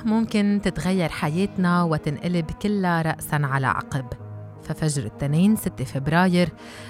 [0.05, 4.05] ممكن تتغير حياتنا وتنقلب كلها رأسا على عقب.
[4.64, 6.50] ففجر التنين 6 فبراير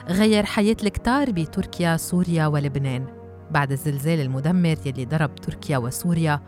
[0.10, 3.25] غير حياة الكتار بتركيا سوريا ولبنان.
[3.52, 6.41] بعد الزلزال المدمر يلي ضرب تركيا وسوريا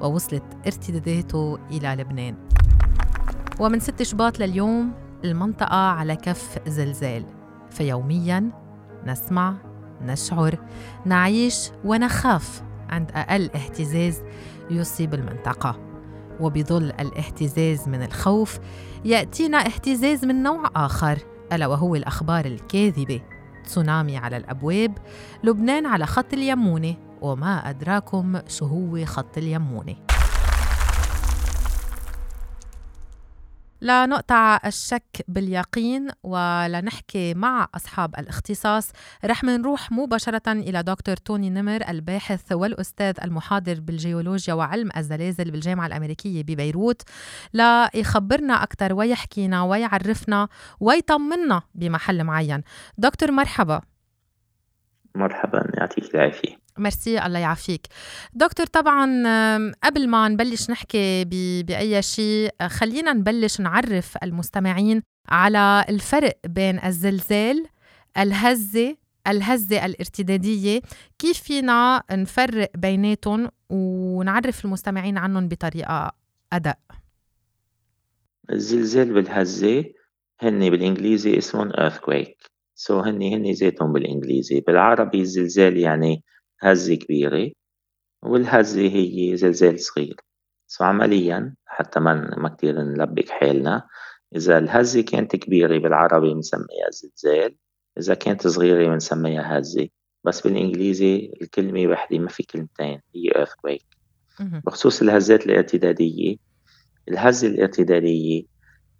[0.00, 2.34] ووصلت ارتداداته إلى لبنان.
[3.60, 4.92] ومن 6 شباط لليوم
[5.24, 7.24] المنطقة على كف زلزال.
[7.70, 8.50] فيومياً
[9.06, 9.54] نسمع
[10.02, 10.58] نشعر
[11.04, 14.22] نعيش ونخاف عند أقل اهتزاز
[14.70, 15.78] يصيب المنطقة.
[16.40, 18.58] وبظل الاهتزاز من الخوف
[19.04, 21.18] يأتينا اهتزاز من نوع آخر
[21.52, 23.20] ألا وهو الأخبار الكاذبة.
[23.64, 24.98] تسونامي على الأبواب
[25.44, 29.94] لبنان على خط اليمونة وما أدراكم شو هو خط اليمونة.
[33.84, 38.90] لنقطع الشك باليقين ولنحكي مع أصحاب الاختصاص.
[39.24, 46.42] رح منروح مباشرة إلى دكتور توني نمر الباحث والأستاذ المحاضر بالجيولوجيا وعلم الزلازل بالجامعة الأمريكية
[46.42, 47.02] ببيروت.
[47.54, 50.48] ليخبرنا أكثر ويحكينا ويعرفنا
[50.80, 52.62] ويطمنا بمحل معين.
[52.98, 53.80] دكتور مرحبا.
[55.14, 56.63] مرحبا يعطيك العافية.
[56.78, 57.86] ميرسي الله يعافيك.
[58.32, 59.06] دكتور طبعا
[59.84, 61.24] قبل ما نبلش نحكي
[61.64, 67.66] بأي شيء خلينا نبلش نعرف المستمعين على الفرق بين الزلزال
[68.18, 70.80] الهزة الهزة الارتدادية.
[71.18, 76.12] كيف فينا نفرق بيناتهم ونعرف المستمعين عنهم بطريقة
[76.52, 76.78] أدق؟
[78.50, 79.84] الزلزال بالهزة
[80.40, 82.48] هن بالإنجليزي اسمهم earthquake.
[82.74, 84.60] so so هن هن ذاتهم بالإنجليزي.
[84.60, 86.22] بالعربي الزلزال يعني
[86.64, 87.50] هزة كبيرة
[88.22, 90.16] والهزة هي زلزال صغير.
[90.66, 93.88] so عمليا حتى ما ما كتير نلبك حالنا
[94.36, 97.56] إذا الهزة كانت كبيرة بالعربي بنسميها زلزال
[97.98, 99.88] إذا كانت صغيرة بنسميها هزة
[100.24, 103.96] بس بالإنجليزي الكلمة وحدة ما في كلمتين هي earthquake.
[104.66, 106.36] بخصوص الهزات الارتدادية
[107.08, 108.42] الهزة الارتدادية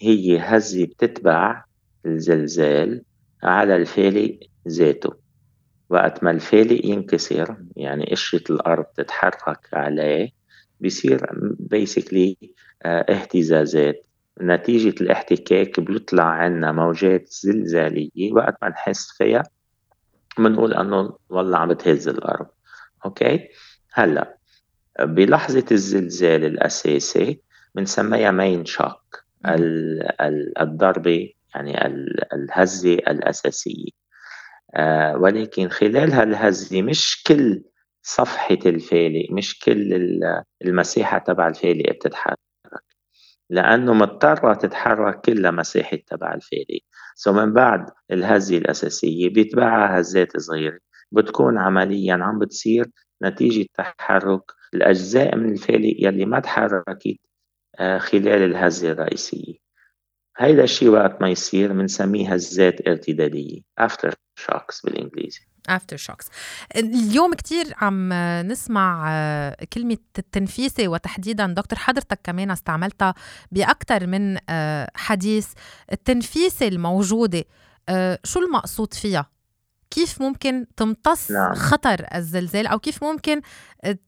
[0.02, 1.64] هي هزة بتتبع
[2.06, 3.04] الزلزال
[3.42, 4.38] على الفالق
[4.68, 5.23] ذاته.
[5.90, 7.56] وقت ما الفالق ينكسر.
[7.76, 10.30] يعني قشرة الأرض تتحرك عليه.
[10.80, 11.26] بصير
[11.58, 12.36] بيسكلي
[12.82, 14.06] آه، اهتزازات.
[14.42, 19.42] نتيجة الاحتكاك بيطلع عنا موجات زلزالية وقت ما نحس فيها
[20.38, 22.46] بنقول إنه والله عم بتهز الأرض.
[23.04, 23.48] Okay
[23.92, 24.38] هلأ
[25.00, 27.40] بلحظة الزلزال الأساسي
[27.74, 29.24] بنسميها main shock
[30.60, 31.86] الضربة يعني
[32.32, 34.03] الهزة الأساسية.
[35.16, 37.64] ولكن خلال هالهزة مش كل
[38.02, 40.20] صفحة الفالق مش كل
[40.64, 42.38] المساحة تبع الفالق بتتحرك
[43.50, 46.80] لأنه مضطرة تتحرك كل مساحة تبع الفالق
[47.14, 50.78] so من بعد الهزة الأساسية بيتبعها هزات صغيرة.
[51.12, 52.86] بتكون عمليا عم بتصير
[53.22, 54.42] نتيجة تحرك
[54.74, 57.16] الأجزاء من الفالق يلي ما تحركت
[57.80, 59.63] آه، خلال الهزة الرئيسية
[60.38, 63.60] هيدا الشيء وقت ما يصير بنسميه هزات ارتدادية.
[63.80, 65.40] After shocks بالإنجليزي.
[65.68, 66.28] Aftershocks
[66.76, 68.12] اليوم كتير عم
[68.42, 69.08] نسمع
[69.72, 73.14] كلمة التنفيسة وتحديدا دكتور حضرتك كمان استعملتها
[73.52, 74.38] بأكثر من
[74.96, 75.48] حديث.
[75.92, 77.44] التنفيسة الموجودة
[77.88, 79.33] آه، شو المقصود فيها؟
[79.94, 81.54] كيف ممكن تمتص نعم.
[81.54, 83.40] خطر الزلزال أو كيف ممكن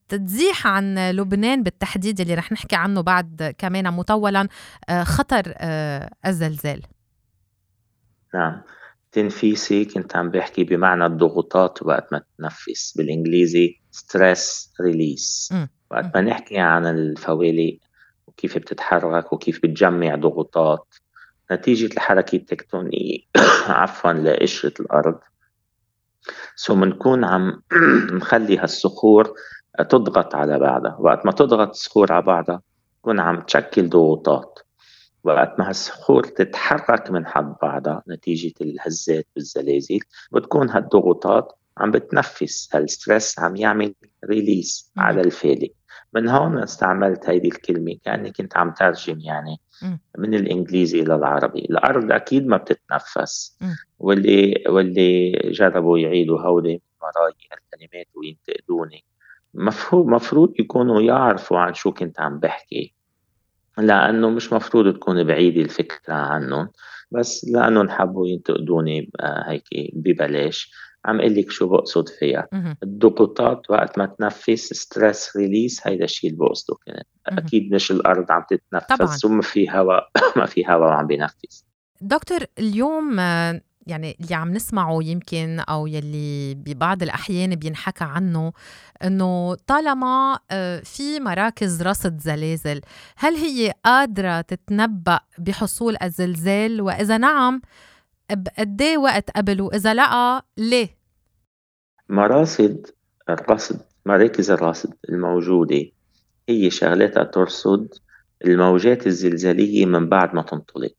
[0.09, 4.49] تزيح عن لبنان بالتحديد اللي رح نحكي عنه بعد كمان مطولا
[4.89, 6.83] آه، خطر آه، الزلزال؟
[8.35, 8.63] نعم.
[9.13, 15.55] تنفيسة كنت عم بحكي بمعنى الضغوطات وقت ما تنفس بالإنجليزي stress release
[15.91, 17.79] وقت ما نحكي عن الفوالق
[18.27, 20.95] وكيف بتتحرك وكيف بتجمع ضغوطات
[21.53, 23.19] نتيجة الحركة التكتونية
[23.69, 25.19] عفوا لقشرة الأرض.
[26.57, 27.63] so بنكون عم
[28.17, 29.35] نخلي هالصخور
[29.89, 30.97] تضغط على بعضها.
[31.01, 32.63] وقت ما تضغط الصخور على بعضها
[33.01, 34.59] تكون عم تشكل ضغوطات.
[35.25, 39.99] وقت ما هالصخور تتحرك من حد بعضها نتيجة الهزات والزلازل
[40.33, 42.69] بتكون هالضغوطات عم بتنفس.
[42.75, 43.95] هال stress عم يعمل
[44.25, 45.71] release على الفالق
[46.13, 47.97] من هون استعملت هيدي الكلمة.
[48.05, 49.61] كأني كنت عم ترجم يعني
[50.19, 51.59] من الإنجليزي إلى العربي.
[51.59, 53.59] الأرض أكيد ما بتتنفس.
[53.99, 59.05] واللي واللي جربوا يعيدوا هودي وراي الكلمات وينتقدوني
[59.55, 62.95] مفروض مفروض يكونوا يعرفوا عن شو كنت عم بحكي.
[63.79, 66.69] لأنه مش مفروض تكون بعيدة الفكرة عنهم
[67.11, 69.11] بس لأنهم حبوا ينتقدوني
[69.47, 69.65] هيك
[69.95, 70.73] ببلاش.
[71.07, 72.49] عم أقول لك شو بقصد فيها.
[72.83, 78.43] الضغوطات وقت ما تنفس stress release هيدا الشيء اللي بقصده كانت أكيد مش الأرض عم
[78.51, 81.65] تتنفس وما في هواء ما في هواء وعم بينفس.
[82.01, 83.21] دكتور اليوم
[83.87, 88.53] يعني اللي عم نسمعه يمكن أو يلي ببعض الأحيان بينحكى عنه
[89.05, 92.81] إنه طالما آه، في مراكز رصد زلازل
[93.17, 97.63] هل هي قادرة تتنبأ بحصول الزلزال؟ وإذا نعم
[98.31, 100.96] بقد إيه وقت قبل واذا لأ ليه؟
[102.09, 102.87] مراصد
[103.29, 105.85] الرصد مراكز الرصد الموجودة
[106.49, 107.95] هي شغلتها ترصد
[108.45, 110.93] الموجات الزلزالية من بعد ما تنطلق.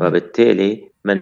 [0.00, 1.20] وبالتالي من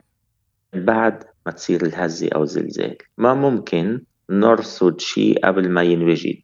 [0.74, 2.96] بعد ما تصير الهزة أو الزلزال.
[3.18, 6.36] ما ممكن نرصد شيء قبل ما ينوجد.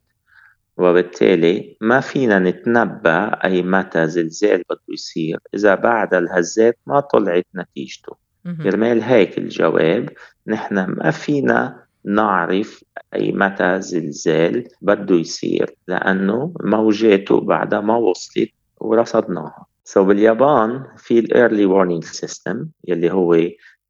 [0.76, 5.38] وبالتالي ما فينا نتنبأ أي متى زلزال بده يصير.
[5.54, 8.16] إذا بعد الهزات ما طلعت نتيجته.
[8.62, 10.10] كرمال هيك الجواب
[10.46, 18.50] نحن ما فينا نعرف أي متى زلزال بده يصير لأنه موجاته بعدها ما وصلت
[18.80, 19.66] ورصدناها.
[19.84, 23.34] so باليابان في ال early warning system يلي هو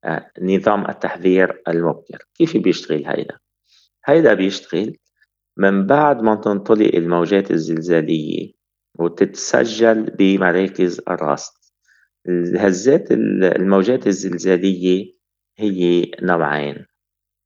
[0.05, 2.25] آه، نظام التحذير المبكر.
[2.35, 3.39] كيف بيشتغل هيدا؟
[4.05, 4.97] هيدا بيشتغل
[5.57, 8.53] من بعد ما تنطلق الموجات الزلزالية
[8.99, 11.53] وتتسجل بمراكز الرصد.
[12.29, 15.13] الهزات الموجات الزلزالية
[15.59, 16.90] هي نوعين.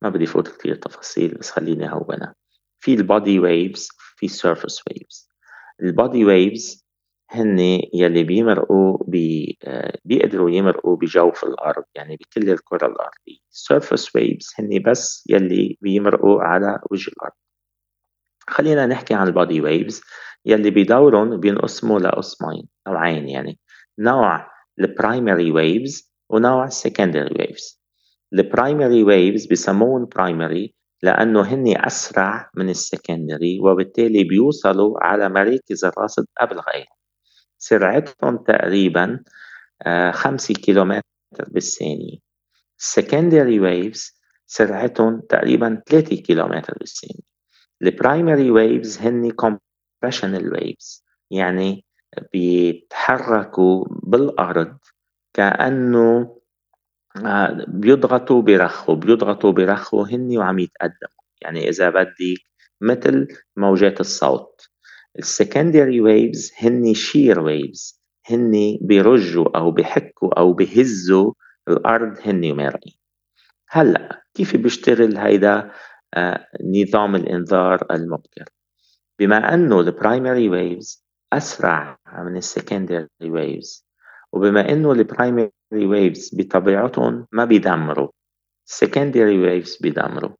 [0.04, 2.34] ما بدي فوت كثير تفاصيل بس خليني هونها
[2.80, 5.28] في ال body waves في ال surface waves
[5.82, 6.84] ال body waves
[7.30, 7.58] هن
[7.94, 9.58] يلي بيمرقوا بي
[10.04, 13.38] بيقدروا يمرقوا بجوف الأرض يعني بكل الكرة الأرضية.
[13.52, 17.32] surface waves هن بس يلي بيمرقوا على وجه الأرض.
[18.48, 20.02] خلينا نحكي عن ال body waves
[20.46, 23.58] يلي بدورهم بينقسموا لقسمين نوعين يعني.
[23.98, 24.50] نوع
[24.80, 27.83] ال primary waves ونوع ال secondary waves
[28.34, 35.84] ال primary waves بسموهم primary لأنه هن أسرع من ال secondary وبالتالي بيوصلوا على مراكز
[35.84, 36.96] الرصد قبل غيرهم.
[37.58, 39.20] سرعتهم تقريبا
[39.86, 41.02] آه، خمسة كيلومتر
[41.48, 42.18] بالثانية.
[42.82, 47.24] secondary waves سرعتهم تقريبا 3 كيلومتر بالثانية.
[47.82, 51.84] ال primary waves هن compressional waves يعني
[52.32, 54.78] بيتحركوا بالأرض
[55.34, 56.36] كأنه
[57.16, 61.24] آه، بيضغطوا برخوا بيضغطوا برخوا هن وعم يتقدموا.
[61.42, 62.40] يعني إذا بدك
[62.80, 64.68] مثل موجات الصوت.
[65.18, 71.32] ال secondary waves هن shear waves هن بيرجوا أو بحكوا أو بهزوا
[71.68, 72.98] الأرض هن ومارقين
[73.68, 75.70] هلأ كيف بيشتغل هيدا
[76.14, 78.44] آه نظام الإنذار المبكر؟
[79.18, 83.83] بما إنه ال primary waves أسرع من ال secondary waves
[84.34, 88.08] وبما إنه ال primary waves بطبيعتهم ما بيدمروا.
[88.66, 90.30] ال secondary waves بيدمروا.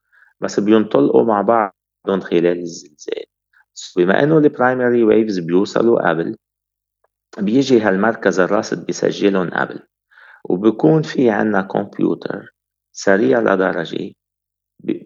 [0.40, 3.24] بس بينطلقوا مع بعضهم خلال الزلزال.
[3.96, 6.36] بما إنه ال primary waves بيوصلوا قبل
[7.38, 9.80] بيجي هالمركز الراصد بيسجلهم قبل.
[10.44, 12.54] وبكون في عنا كمبيوتر
[12.92, 14.12] سريع لدرجة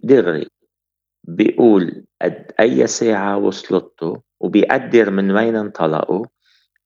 [0.04, 0.48] دغري
[1.24, 6.26] بيقول قد أي ساعة وصلته وبيقدر من وين انطلقوا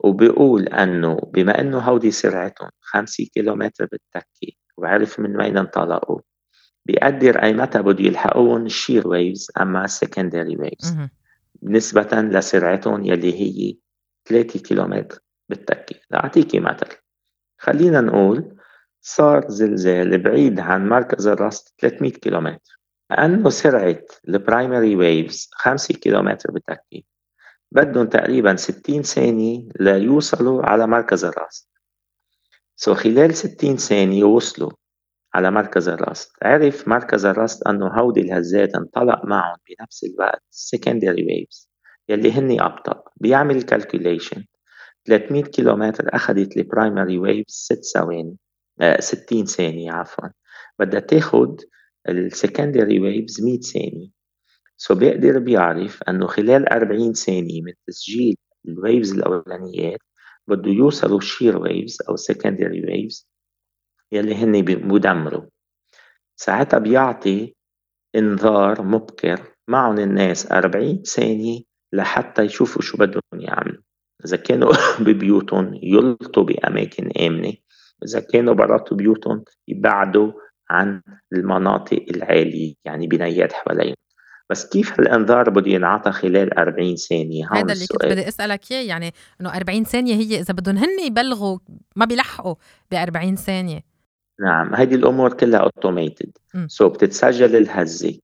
[0.04, 6.20] وبيقول أنه بما أنه هودي سرعتهم خمسة كيلومتر بالتكة وعرف من وين انطلقوا.
[6.86, 10.96] بيقدر أي متى بده يلحقون ال shear waves أما ال secondary waves
[11.62, 13.76] نسبة لسرعتهم يلي هي
[14.26, 15.18] 3 كيلومتر
[15.48, 16.86] بالتكة لأعطيكي مثل.
[17.58, 18.56] خلينا نقول
[19.00, 22.80] صار زلزال بعيد عن مركز الرصد 300 كيلومتر.
[23.10, 27.02] لأنه سرعة ال primary waves 5 كيلومتر بالتكة
[27.74, 31.66] بدهم تقريبا 60 ثانية ليوصلوا على مركز الرصد
[32.76, 34.70] so خلال 60 ثانية وصلوا
[35.34, 41.66] على مركز الرصد عرف مركز الرصد أنه هودي الهزات انطلق معهم بنفس الوقت secondary waves
[42.08, 43.04] يلي هن أبطأ.
[43.16, 44.42] بيعمل calculation.
[45.06, 48.36] 300 كيلومتر أخذت ال primary waves 6 ثواني
[48.98, 50.28] 60 ثانية عفوا.
[50.78, 51.60] بدها تاخد
[52.08, 54.21] ال secondary waves 100 ثانية.
[54.82, 58.36] so بيقدر بيعرف إنه خلال 40 ثانية من تسجيل
[58.68, 60.00] ال waves الأولانيات
[60.46, 63.28] بده يوصلوا ال shear waves أو secondary ويفز
[64.12, 65.44] يلي هن بدمروا
[66.36, 67.54] ساعتها بيعطي
[68.16, 71.60] انذار مبكر معهم الناس 40 ثانية
[71.92, 73.82] لحتى يشوفوا شو بدهم يعملوا.
[74.24, 74.72] إذا كانوا
[75.06, 77.52] ببيوتهم يلطوا بأماكن آمنة.
[78.04, 80.32] إذا كانوا برات بيوتهم يبعدوا
[80.70, 84.01] عن المناطق العالية يعني بنايات حواليهم.
[84.50, 88.82] بس كيف الانذار بده ينعطى خلال 40 ثانية؟ هون هذا اللي كنت بدي أسألك إياه
[88.82, 91.58] يعني إنه 40 ثانية هي إذا بدهم هن يبلغوا
[91.96, 92.54] ما بيلحقوا
[92.90, 93.80] ب 40 ثانية.
[94.40, 98.18] نعم هيدي الأمور كلها automated so بتتسجل الهزة.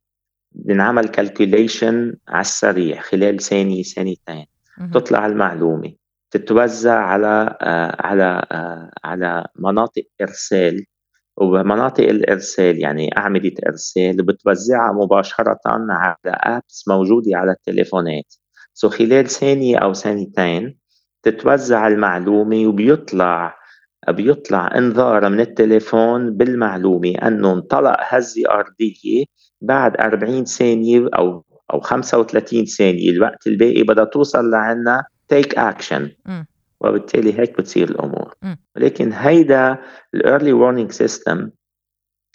[0.53, 4.47] بنعمل calculation على السريع خلال ثانية ثانيتين
[4.93, 5.95] تطلع المعلومه
[6.31, 10.87] تتوزع على آه على آه على مناطق إرسال.
[11.41, 18.35] وبمناطق الإرسال يعني أعمدة إرسال بتوزعها مباشرة على ابس موجودة على التليفونات.
[18.75, 20.79] سو خلال ثانية أو ثانيتين
[21.23, 23.59] تتوزع المعلومة وبيطلع
[24.09, 29.25] بيطلع إنذار من التليفون بالمعلومة إنه انطلق هزة أرضية
[29.61, 33.11] بعد 40 ثانية أو أو 35 ثانية.
[33.11, 36.11] الوقت الباقي بدها توصل لعنا take action
[36.81, 38.35] وبالتالي هيك بتصير الأمور.
[38.77, 39.79] ولكن هيدا
[40.15, 41.51] ال early warning system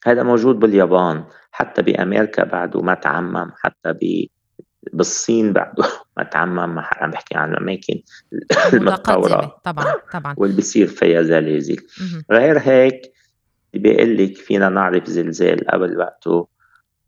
[0.05, 4.27] هذا موجود باليابان حتى بأمريكا بعده ما تعمم حتى ب
[4.93, 5.83] بالصين بعده
[6.17, 8.01] ما تعمم عم بحكي عن الأماكن
[8.73, 9.61] المتطورة.
[9.63, 10.35] طبعا طبعا.
[10.37, 11.77] واللي بيصير فيها زلازل.
[12.31, 13.11] غير هيك
[13.73, 16.47] بيقول لك فينا نعرف زلزال قبل وقته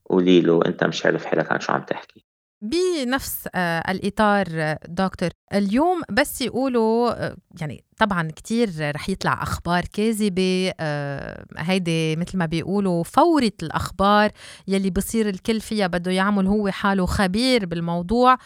[0.05, 2.24] قولي له أنت مش عارف حالك عن شو عم تحكي.
[2.69, 10.73] بنفس آه، الإطار دكتور اليوم بس يقولوا آه، يعني طبعا كتير رح يطلع أخبار كاذبة
[10.79, 14.31] آه، هيدي مثل ما بيقولوا فورة الأخبار
[14.67, 18.37] يلي بصير الكل فيها بده يعمل هو حاله خبير بالموضوع.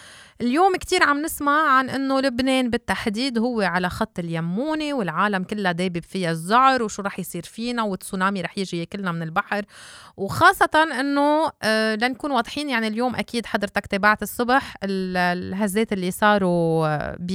[0.41, 6.00] اليوم كتير عم نسمع عن إنه لبنان بالتحديد هو على خط اليموني والعالم كلها دايبه
[6.00, 9.65] فيها الزعر وشو رح يصير فينا والتسونامي رح يجي ياكلنا من البحر.
[10.18, 17.18] وخاصة إنه آه لنكون واضحين يعني اليوم أكيد حضرتك تابعت الصبح الهزات اللي صاروا آه،
[17.20, 17.32] ب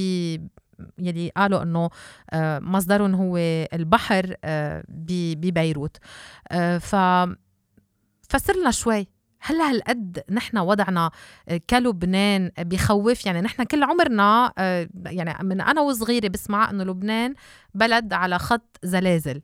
[0.97, 1.89] يلي قالوا إنه
[2.29, 3.37] آه، مصدرهم هو
[3.73, 5.97] البحر آه، ببيروت.
[6.79, 6.95] ف
[8.29, 9.07] فسرنا شوي.
[9.39, 11.11] هل هالقد نحن وضعنا
[11.49, 17.33] آه، كلبنان بخوف؟ يعني نحن كل عمرنا آه، يعني من أنا وصغيرة بسمع إنه لبنان
[17.73, 19.41] بلد على خط زلازل.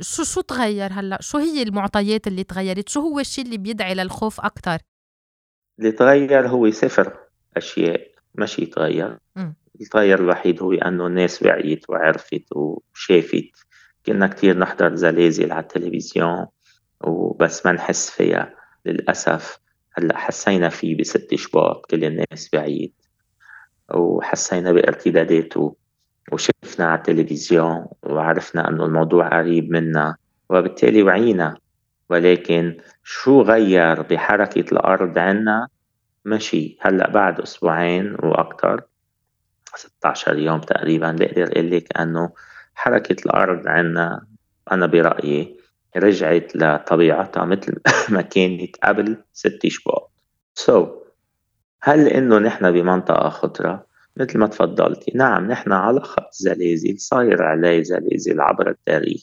[0.00, 4.40] شو شو تغير هلأ؟ شو هي المعطيات اللي تغيرت؟ شو هو الشيء اللي بيدعي للخوف
[4.40, 4.78] أكثر
[5.78, 7.18] اللي تغير هو صفر
[7.56, 9.18] أشياء ماشي يتغير
[9.80, 13.50] التغير الوحيد هو أنه الناس وعيت وعرفت وشافت.
[14.06, 16.46] كنا كتير نحضر زلازل على التلفزيون
[17.00, 18.54] وبس ما نحس فيها
[18.86, 19.58] للأسف.
[19.92, 22.92] هلأ حسينا فيه بست شباط كل الناس بعيد
[23.94, 25.76] وحسينا بارتداداته
[26.32, 30.16] وشفنا على التلفزيون وعرفنا أنه الموضوع قريب منا
[30.50, 31.56] وبالتالي وعينا.
[32.10, 35.68] ولكن شو غير بحركة الأرض عنا؟
[36.24, 36.78] مشي.
[36.80, 38.82] هلأ بعد أسبوعين وأكثر
[39.76, 42.32] 16 يوم تقريبا بقدر أقول لك أنه
[42.74, 44.26] حركة الأرض عنا
[44.72, 45.56] أنا برأيي
[45.96, 47.76] رجعت لطبيعتها مثل
[48.14, 50.12] ما كانت قبل ست شباط
[50.54, 50.88] سو so,
[51.82, 53.86] هل إنه نحن بمنطقة خطرة
[54.16, 55.12] مثل ما تفضلتي.
[55.14, 59.22] نعم نحن على خط زلازل صاير عليه زلازل عبر التاريخ.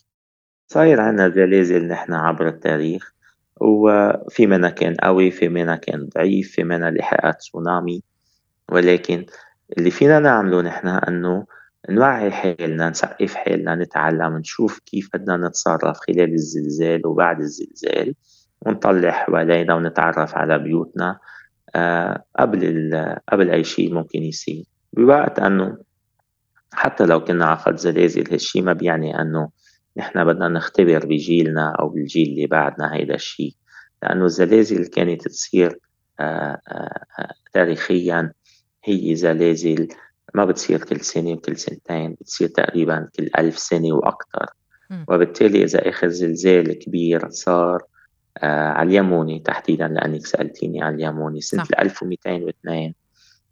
[0.68, 3.14] صاير عنا زلازل نحن عبر التاريخ
[3.62, 8.04] وفي منها كان قوي في منها كان ضعيف في منها لحقات تسونامي.
[8.72, 9.26] ولكن
[9.78, 11.46] اللي فينا نعمله نحن إنه
[11.90, 18.16] نوعي حالنا نثقف حالنا نتعلم نشوف كيف بدنا نتصرف خلال الزلزال وبعد الزلزال
[18.62, 21.20] ونطلع حوالينا ونتعرف على بيوتنا
[21.76, 22.92] آه، قبل
[23.30, 24.64] قبل أي شيء ممكن يصير.
[24.94, 25.78] بوقت أنه
[26.74, 29.50] حتى لو كنا على خط زلازل هالشيء ما بيعني أنه
[29.98, 33.54] نحن بدنا نختبر بجيلنا أو بالجيل اللي بعدنا هيدا الشيء.
[34.04, 35.80] لأنه الزلازل كانت تصير
[36.20, 38.32] آه، آه، تاريخيا
[38.88, 39.88] هي زلازل
[40.34, 44.46] ما بتصير كل سنة وكل سنتين بتصير تقريبا كل ألف سنة وأكثر
[45.08, 47.84] وبالتالي إذا آخر زلزال كبير صار
[48.38, 52.94] آه على اليمونة تحديدا لأنك سألتيني على اليمونة سنة 1202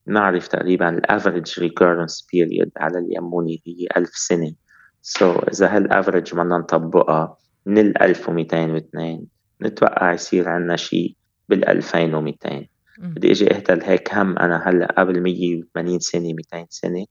[0.07, 4.53] نعرف تقريبا ال average recurrence period على اليمونة هي 1000 سنة.
[5.01, 9.27] so, إذا هال average بدنا نطبقها من ال 1202
[9.61, 11.15] نتوقع يصير عندنا شيء
[11.49, 12.67] بال 2200
[12.99, 14.39] بدي إجي أعتل هيك هم.
[14.39, 17.05] أنا هلأ قبل 180 سنة 200 سنة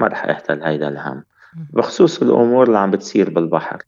[0.00, 1.24] ما رح أهتل هيدا الهم.
[1.72, 3.82] بخصوص الأمور اللي عم بتصير بالبحر.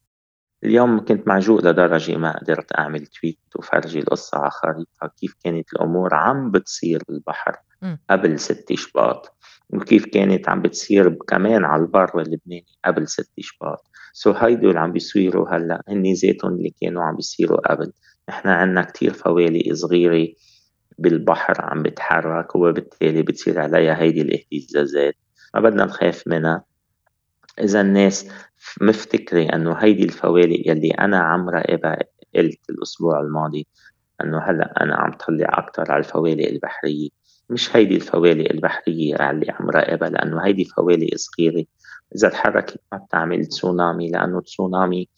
[0.64, 6.14] اليوم كنت معجوق لدرجة ما قدرت أعمل تويت وفرجي القصة على خريطة كيف كانت الأمور
[6.14, 7.56] عم بتصير بالبحر
[8.10, 9.36] قبل ست شباط
[9.70, 14.92] وكيف كانت عم بتصير كمان على البر اللبناني قبل ست شباط سو هيدول اللي عم
[14.92, 17.92] بيصيروا هلأ هن ذاتهم اللي كانوا عم بيصيروا قبل.
[18.28, 20.28] نحن عنا كتير فوالق صغيرة
[20.98, 25.14] بالبحر عم بتحرك وبالتالي بتصير عليها هيدي الاهتزازات.
[25.54, 26.64] ما بدنا نخاف منها.
[27.60, 28.28] إذا الناس
[28.80, 31.98] مفتكرة أنه هيدي الفوالق يلي أنا عم راقبها
[32.34, 33.66] قلت الأسبوع الماضي
[34.20, 37.08] أنه هلأ أنا عم طلع أكتر على الفوالق البحرية.
[37.50, 41.64] مش هيدي الفوالق البحرية اللي عم راقبها لأنه هيدي فوالق صغيرة.
[42.16, 45.08] إذا تحركت ما بتعمل تسونامي لأنه تسونامي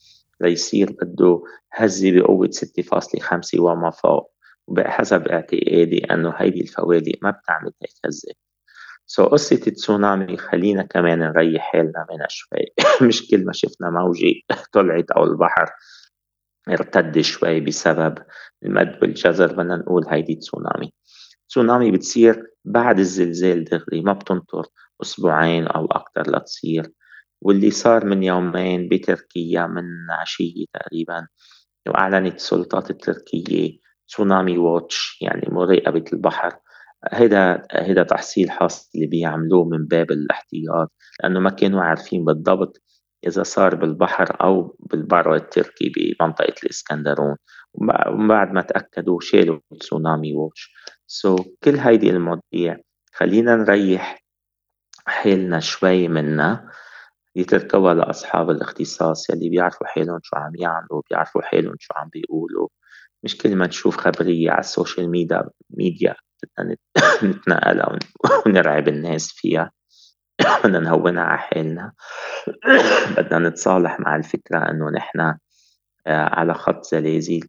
[0.41, 4.34] ليصير بده هزة بقوة 6.5 وما فوق.
[4.69, 8.33] وبحسب اعتقادي انه هيدي الفوالق ما بتعمل هيك هزة.
[9.07, 12.67] سو so, قصة التسونامي خلينا كمان نريح حالنا منها شوي
[13.09, 14.35] مش كل ما شفنا موجة
[14.73, 15.71] طلعت أو البحر
[16.69, 18.19] ارتد شوي بسبب
[18.65, 20.93] المد والجزر بدنا نقول هيدي تسونامي
[21.49, 24.67] تسونامي بتصير بعد الزلزال دغري ما بتنطر
[25.03, 26.93] أسبوعين أو أكثر لتصير.
[27.43, 31.27] واللي صار من يومين بتركيا من عشية تقريبا
[31.89, 36.53] وأعلنت السلطات التركية tsunami watch يعني مراقبة البحر.
[37.13, 40.93] هيدا هيدا تحصيل حاصل اللي بيعملوه من باب الاحتياط
[41.23, 42.83] لأنه ما كانوا عارفين بالضبط
[43.27, 47.37] إذا صار بالبحر أو بالبر التركي بمنطقة الإسكندرون.
[47.75, 52.77] ومن بعد ما تأكدوا شالوا tsunami watch so, كل هيدي المواضيع
[53.13, 54.25] خلينا نريح
[55.07, 56.71] حالنا شوي منها
[57.37, 62.69] يتركوها لأصحاب الاختصاص يلي بيعرفوا حالهم شو عم يعملوا بيعرفوا حالهم شو عم بيقولوا.
[63.25, 66.77] مش كل ما نشوف خبرية على ال social media media بدنا
[67.31, 67.99] نتنقلها
[68.47, 69.71] ونرعب الناس فيها
[70.65, 71.93] بدنا نهونها على حالنا.
[73.17, 75.39] بدنا نتصالح مع الفكرة إنه نحن آه،
[76.07, 77.41] على خط زلازل.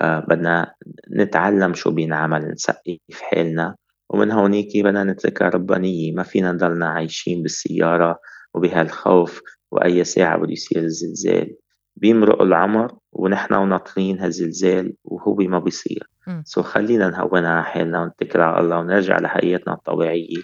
[0.00, 0.74] آه، بدنا
[1.16, 3.76] نتعلم شو بينعمل نثقف حالنا.
[4.10, 6.12] ومن هونيك بدنا نتركها ربانية.
[6.12, 8.18] ما فينا نضلنا عايشين بالسيارة
[8.54, 11.56] وبهالخوف وأي ساعة بده يصير الزلزال
[12.00, 16.10] بيمرق العمر ونحن وناطرين هالزلزال وهو ما بيصير.
[16.44, 20.42] سو خلينا نهونها على حالنا ونتكل على الله ونرجع لحياتنا الطبيعية.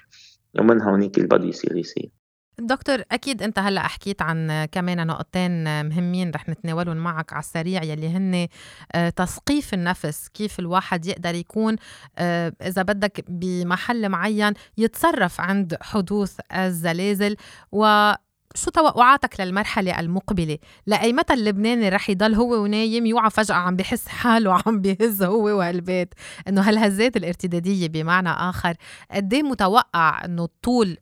[0.58, 2.10] ومن هونيك اللي بده يصير يصير.
[2.58, 8.08] دكتور أكيد أنت هلأ حكيت عن كمان نقطتين مهمين رح نتناولهم معك على السريع يلي
[8.08, 8.48] هن
[8.94, 11.76] آه، تثقيف النفس كيف الواحد يقدر يكون
[12.18, 17.36] آه، إذا بدك بمحل معين يتصرف عند حدوث الزلازل.
[17.72, 18.12] و
[18.56, 24.08] شو توقعاتك للمرحلة المقبلة؟ لأي متى اللبناني رح يضل هو ونايم يوعى فجأة عم بحس
[24.08, 26.14] حاله عم بهز هو والبيت
[26.48, 28.74] إنه هالهزات الارتدادية بمعنى آخر
[29.10, 30.96] قد متوقع إنه الطول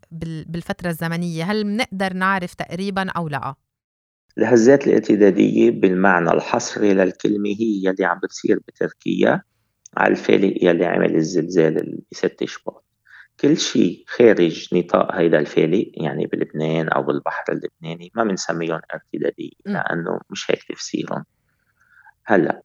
[0.46, 3.54] بالفترة الزمنية؟ هل بنقدر نعرف تقريبا أو لا؟
[4.38, 9.42] الهزات الارتدادية بالمعنى الحصري للكلمة هي يلي عم بتصير بتركيا
[9.96, 12.91] على الفالق يلي عمل الزلزال بست شباط
[13.40, 20.20] كل شيء خارج نطاق هيدا الفالق يعني بلبنان أو بالبحر اللبناني ما بنسميهم ارتدادية لأنه
[20.30, 21.24] مش هيك تفسيرهم.
[22.24, 22.62] هلأ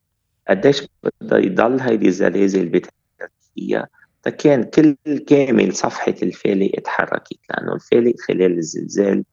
[0.49, 0.83] قديش
[1.21, 3.87] بده يضل هيدي الزلازل بتركيا
[4.39, 4.95] كان كل
[5.27, 9.23] كامل صفحة الفالق تحركت لأنه الفالق خلال الزلزال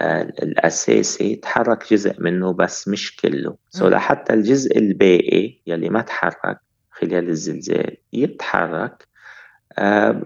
[0.00, 3.56] آه الأساسي تحرك جزء منه بس مش كله.
[3.70, 6.58] سو لحتى الجزء الباقي يلي ما تحرك
[6.90, 9.05] خلال الزلزال يتحرك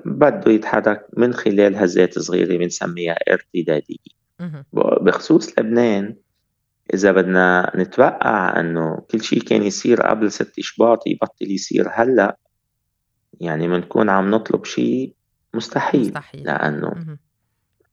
[0.05, 4.21] بده يتحرك من خلال هزات صغيرة بنسميها ارتدادية.
[5.03, 6.17] بخصوص لبنان
[6.95, 12.39] إذا بدنا نتوقع أنه كل شيء كان يصير قبل ست شباط يبطل يصير هلأ
[13.41, 15.15] يعني بنكون عم نطلب شيء
[15.55, 16.43] مستحيل, مستحيل.
[16.43, 17.17] لأنه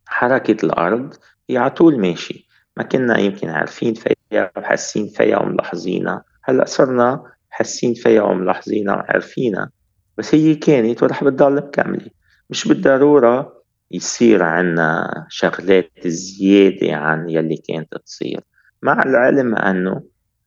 [0.05, 1.13] حركة الأرض
[1.49, 2.47] هي على طول ماشي.
[2.77, 9.69] ما كنا يمكن عارفين فيها وحاسين فيها وملاحظينها هلأ صرنا حاسين فيها وملاحظينها وعارفينها.
[10.17, 12.09] بس هي كانت ورح بتضل مكملة
[12.49, 18.41] مش بالضرورة يصير عنا شغلات زيادة عن يلي كانت تصير.
[18.81, 20.03] مع العلم أنه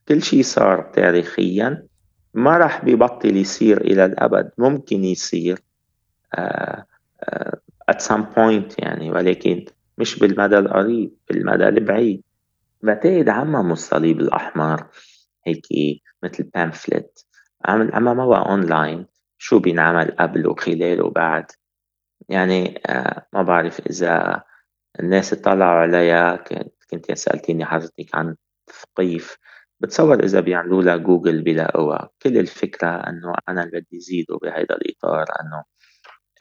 [0.07, 1.83] كل شيء صار تاريخيا
[2.33, 4.51] ما راح ببطل يصير إلى الأبد.
[4.57, 5.59] ممكن يصير
[6.37, 6.79] uh,
[7.27, 7.55] uh,
[7.91, 9.65] at some point يعني ولكن
[9.97, 12.21] مش بالمدى القريب بالمدى البعيد.
[12.83, 14.87] بعتقد عمموا الصليب الأحمر؟
[15.47, 15.67] هيك
[16.23, 17.25] مثل pamphlet
[17.65, 19.05] عمل عمموها أونلاين
[19.41, 21.45] شو بينعمل قبل وخلال وبعد.
[22.29, 24.43] يعني آه، ما بعرف إذا
[24.99, 26.35] الناس اطلعوا عليها
[26.91, 28.35] كنت سألتيني حضرتك عن
[28.67, 29.37] تثقيف
[29.79, 32.09] بتصور إذا بيعملوا لها جوجل بيلاقوها.
[32.21, 35.63] كل الفكرة إنه أنا اللي بدي زيده بهيدا الإطار إنه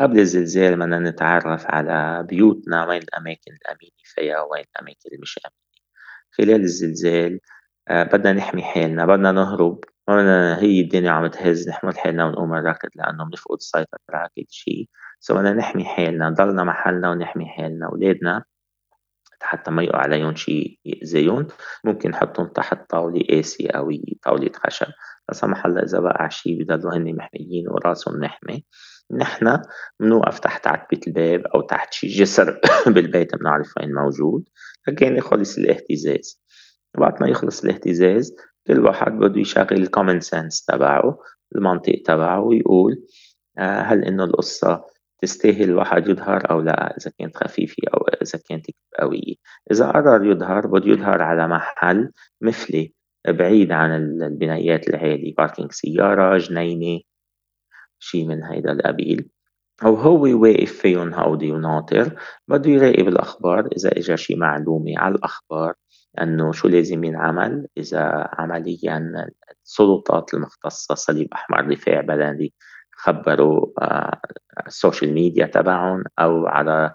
[0.01, 5.61] قبل الزلزال بدنا نتعرف على بيوتنا وين الأماكن الأمينة فيها وين الأماكن اللي مش أمينة.
[6.33, 7.41] خلال الزلزال
[7.89, 9.85] آه، بدنا نحمي حالنا بدنا نهرب.
[10.11, 10.27] هون
[10.59, 14.89] هي الدنيا عم تهز نحمل حالنا ونقوم نركض لأنه بنفقد السيطرة على كل شيء
[15.21, 17.87] سو بدنا نحمي حالنا نضلنا محلنا ونحمي حالنا.
[17.87, 18.45] أولادنا
[19.43, 21.47] حتى ما يقع عليهم شيء يأذيهم
[21.85, 23.93] ممكن نحطهم تحت طاولة قاسية أو
[24.23, 24.87] طاولة خشب.
[25.29, 28.65] لا سمح الله إذا وقع شيء بضلوا هن محميين وراسهم محمي
[29.11, 29.63] نحن
[30.01, 32.61] بنوقف تحت عتبة الباب أو تحت شي جسر
[32.95, 34.49] بالبيت بنعرف وين موجود.
[34.89, 36.41] لكن يخلص الاهتزاز.
[36.99, 41.19] وقت ما يخلص الاهتزاز كل واحد بده يشغل ال common sense تبعه
[41.57, 43.03] المنطق تبعه ويقول
[43.59, 44.85] آه، هل إنه القصة
[45.23, 48.67] تستاهل الواحد يظهر أو لا؟ إذا كانت خفيفة أو إذا كانت
[49.01, 49.35] قوية.
[49.73, 52.95] إذا قرر يظهر بده يظهر على محل مثلي
[53.29, 57.01] بعيد عن البنايات العالية parking سيارة جنينة
[57.99, 59.31] شي من هيدا القبيل.
[59.85, 65.75] أو هو واقف فيهم هودي وناطر بده يراقب الأخبار إذا إجا شي معلومة على الأخبار.
[66.23, 69.27] إنه شو لازم ينعمل؟ إذا عمليا
[69.65, 72.55] السلطات المختصة صليب أحمر دفاع مدني
[72.93, 74.21] خبروا آه،
[74.67, 76.95] ال social media تبعهم أو على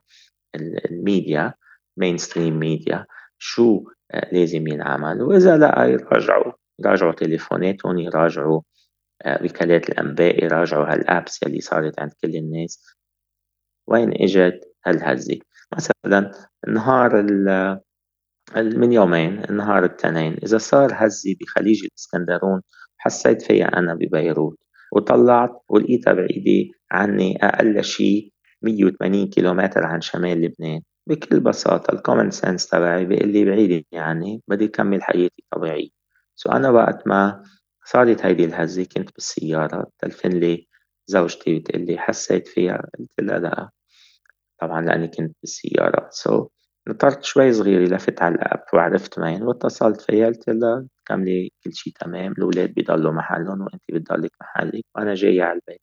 [0.92, 1.54] ال
[1.98, 3.06] media mainstream media
[3.38, 5.22] شو آه، لازم ينعمل.
[5.22, 8.62] وإذا لا يراجعوا يراجعوا تليفوناتهم يراجعوا
[9.22, 12.96] آه، وكالات الأنباء يراجعوا هال apps يلي صارت عند كل الناس.
[13.88, 15.40] وين إجت هالهزة؟
[15.74, 16.32] مثلا
[16.68, 17.20] نهار
[18.54, 20.34] من يومين النهار التنين.
[20.44, 22.62] إذا صار هزة بخليج الإسكندرون
[22.98, 24.58] حسيت فيها أنا ببيروت.
[24.92, 28.32] وطلعت ولقيتها بعيدة عني أقل شيء
[28.62, 30.82] 180 كيلومتر عن شمال لبنان.
[31.08, 35.92] بكل بساطة ال common sense تبعي بيقول لي بعيدة يعني بدي كمل حياتي طبيعي
[36.36, 37.44] so أنا وقت ما
[37.86, 40.68] صارت هيدي الهزة كنت بالسيارة تلفن لي
[41.08, 43.70] زوجتي بتقول لي حسيت فيها قلت لها لا
[44.62, 46.10] طبعا لأني كنت بالسيارة.
[46.12, 46.48] so
[46.88, 51.74] نطرت شوي صغيرة فتت على ال app وعرفت وين واتصلت فيها قلت لها كملي كل
[51.74, 55.82] شي تمام الأولاد بيضلوا محلهم وأنت بتضلك محلك وأنا جاية على البيت.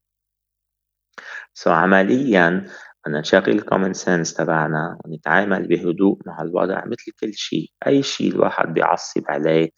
[1.55, 2.67] so so, عمليا
[3.07, 8.33] بدنا نشغل ال common sense تبعنا ونتعامل بهدوء مع الوضع مثل كل شيء أي شيء
[8.33, 9.71] الواحد بيعصب عليه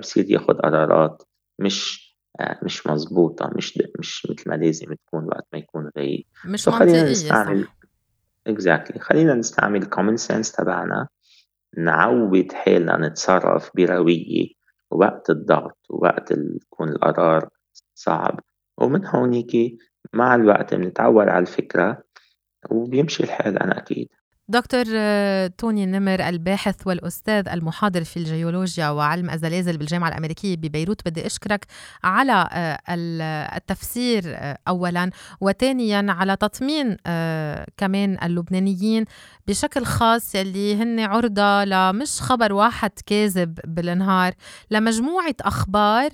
[0.00, 1.22] بصير ياخد قرارات
[1.58, 2.04] مش
[2.40, 7.02] آه، مش مزبوطة مش مش مثل ما لازم تكون وقت ما يكون غايب مش منطقية
[7.02, 7.68] نستعمل
[8.46, 11.08] exactly خلينا نستعمل ال common sense تبعنا.
[11.78, 14.48] نعود حالنا نتصرف بروية
[14.90, 17.48] وقت الضغط ووقت يكون القرار
[17.94, 18.40] صعب.
[18.78, 19.78] ومن هونيك
[20.12, 22.02] مع الوقت بنتعود على الفكرة
[22.70, 24.08] وبيمشي الحال أنا أكيد.
[24.48, 31.08] دكتور آه، توني النمر الباحث والأستاذ المحاضر في الجيولوجيا وعلم الزلازل بالجامعة الأمريكية ببيروت.
[31.08, 31.66] بدي أشكرك
[32.04, 36.96] على آه، التفسير آه، أولا وثانيا على تطمين
[37.76, 39.04] كمان اللبنانيين
[39.46, 44.32] بشكل خاص يلي هن عرضة لمش خبر واحد كاذب بالنهار
[44.70, 46.08] لمجموعة أخبار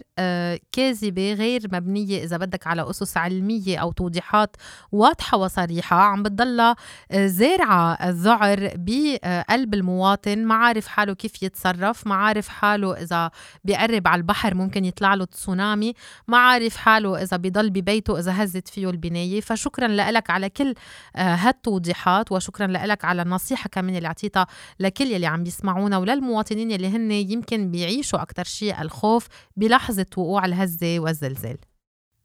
[0.73, 4.57] كاذبة غير مبنية إذا بدك على أسس علمية أو توضيحات
[4.93, 5.97] واضحة وصريحة.
[5.97, 6.77] عم بتضلها
[7.13, 13.31] زارعة الذعر بقلب المواطن ما عارف حاله كيف يتصرف ما عارف حاله إذا
[13.65, 15.95] بيقرب على البحر ممكن يطلع له تسونامي
[16.29, 19.41] ما عارف حاله إذا بيضل ببيته إذا هزت فيه البناية.
[19.41, 20.75] فشكرا لك على كل
[21.17, 24.47] آه، هالتوضيحات وشكرا لك على النصيحة كمان اللي أعطيتها
[24.81, 31.01] لكل يلي عم يسمعونا وللمواطنين يلي هن يمكن بيعيشوا أكتر شيء الخوف بلحظة وقوع الهزة
[31.01, 31.59] والزلزال.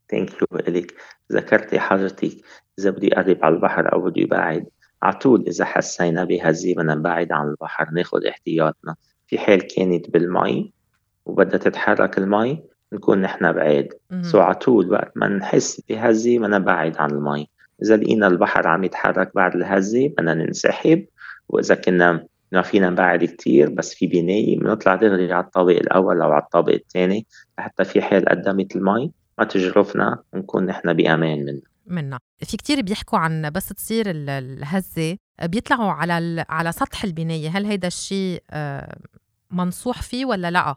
[0.09, 0.93] ثانك يو لك
[1.31, 2.31] ذكرتي حضرتك
[2.79, 4.65] إذا بدي أقرب على البحر أو بدي أبعد
[5.03, 8.95] على طول إذا حسينا بدنا نبعد عن البحر ناخد احتياطنا.
[9.27, 10.71] في حال كانت بالمي
[11.25, 13.93] وبدها تتحرك المي نكون نحن بعيد.
[14.21, 17.49] سو على طول وقت ما نحس بدنا نبعد عن المي
[17.83, 21.05] إذا لقينا البحر عم يتحرك بعد الهزة بدنا ننسحب
[21.49, 26.31] وإذا كنا ما فينا نبعد كتير بس في بناية بنطلع دغري على الطابق الأول أو
[26.31, 27.27] على الطابق الثاني.
[27.59, 32.19] لحتى في حال قدمت المي ما تجرفنا ونكون نحن بأمان منها منا.
[32.43, 37.49] في كتير بيحكوا عن بس تصير الهزة بيطلعوا على على سطح البناية.
[37.49, 38.97] هل هيدا الشيء آه،
[39.51, 40.75] منصوح فيه ولا لأ؟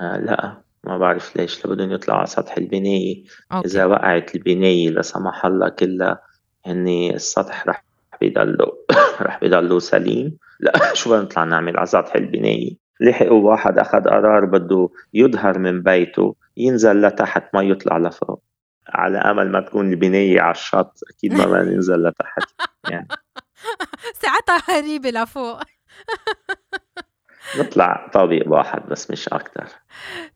[0.00, 1.66] آه لأ ما بعرف ليش.
[1.66, 3.24] بدهم يطلعوا على سطح البناية.
[3.52, 3.68] أوكي.
[3.68, 6.22] إذا وقعت البناية لا سمح الله كلها
[6.66, 7.84] هني السطح رح
[8.20, 8.72] بيضلوا
[9.26, 10.36] رح بيضلوا سليم.
[10.60, 15.82] لأ شو بدنا نطلع نعمل على سطح البناية؟ لحقوا واحد أخذ قرار بده يظهر من
[15.82, 18.42] بيته ينزل لتحت ما يطلع لفوق.
[18.88, 22.50] على أمل ما تكون البنايه على الشط أكيد ما بدنا ننزل لتحت.
[22.88, 23.08] يعني.
[24.22, 25.60] ساعتها قريبة لفوق.
[27.58, 29.66] نطلع طابق واحد بس مش أكثر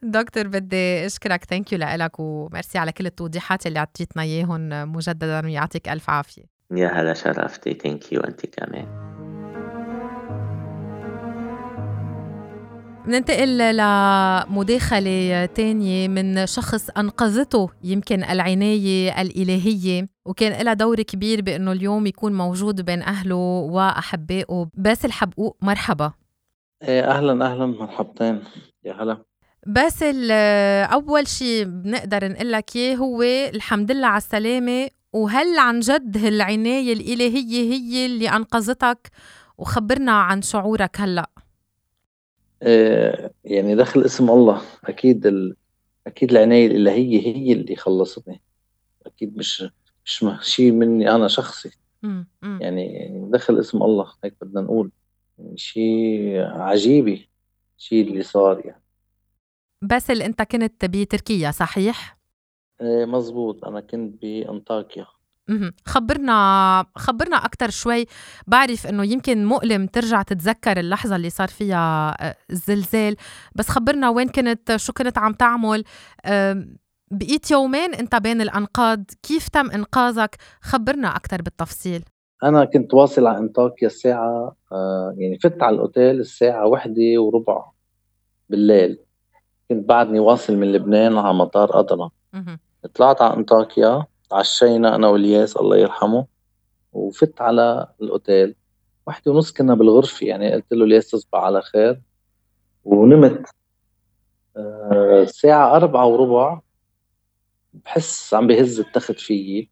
[0.02, 1.44] دكتور بدي أشكرك.
[1.44, 6.42] thank you لك وميرسي على كل التوضيحات اللي أعطيتنا إياهم مجددا ويعطيك ألف عافية.
[6.70, 7.74] يا هلا شرفتي.
[7.74, 9.17] thank you أنت كمان.
[13.08, 22.06] ننتقل لمداخلة تانية من شخص أنقذته يمكن العناية الإلهية وكان لها دور كبير بأنه اليوم
[22.06, 23.36] يكون موجود بين أهله
[23.70, 24.66] وأحبائه.
[24.74, 26.12] باسل حبقوق مرحبا.
[26.82, 28.42] إيه، أهلا أهلا مرحبتين.
[28.84, 29.24] يا هلا.
[29.66, 30.30] باسل
[30.92, 36.92] أول شيء بنقدر نقول لك إياه هو الحمد لله على السلامة وهل عن جد هالعناية
[36.92, 39.10] الإلهية هي اللي أنقذتك؟
[39.58, 41.30] وخبرنا عن شعورك هلأ.
[43.44, 44.62] يعني دخل اسم الله.
[44.84, 45.56] أكيد ال...
[46.06, 48.40] أكيد العناية الإلهية هي اللي خلصتني.
[49.06, 49.64] أكيد مش
[50.04, 51.70] مش شيء مني أنا شخصي.
[52.42, 54.90] يعني دخل اسم الله هيك بدنا نقول.
[55.54, 57.28] شيء عجيبي
[57.76, 58.82] شيء اللي صار يعني.
[59.82, 62.18] باسل أنت كنت بتركيا صحيح؟
[62.80, 63.64] إيه مزبوط.
[63.64, 65.02] أنا كنت بأنطاكيا.
[65.02, 65.17] اهم،
[65.86, 68.06] خبّرنا خبّرنا أكتر شوي،
[68.46, 72.16] بعرف إنه يمكن مؤلم ترجع تتذكّر اللحظة اللي صار فيها
[72.50, 73.16] الزلزال،
[73.54, 75.84] بس خبّرنا وين كنت، شو كنت عم تعمل،
[77.10, 82.04] بقيت يومين أنت بين الأنقاض، كيف تم إنقاذك؟ خبّرنا أكتر بالتفصيل.
[82.44, 87.64] أنا كنت واصل على أنطاكيا الساعة آه يعني فت على الأوتيل الساعة وحدة وربع
[88.50, 88.98] بالليل.
[89.68, 91.80] كنت بعدني واصل من لبنان على مطار
[92.34, 92.58] اهم.
[92.94, 94.06] طلعت على أنطاكيا.
[94.30, 96.26] تعشينا أنا والياس الله يرحمه.
[96.92, 98.54] وفت على الأوتيل.
[99.06, 102.00] واحدة ونص كنا بالغرفة يعني قلت له الياس تصبح على خير.
[102.84, 103.46] ونمت
[104.56, 106.60] آه الساعة أربعة وربع.
[107.72, 109.70] بحس عم بهز التخت فيي.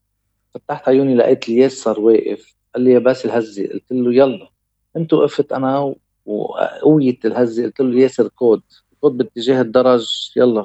[0.54, 2.54] فتحت عيوني لقيت الياس صار واقف.
[2.74, 4.48] قال لي يا باسل هزي قلت له يلا.
[4.96, 7.64] انت وقفت أنا وقوية الهزة.
[7.64, 8.62] قلت له ياسر ركوض
[9.00, 10.32] ركوض باتجاه الدرج.
[10.36, 10.64] يلا.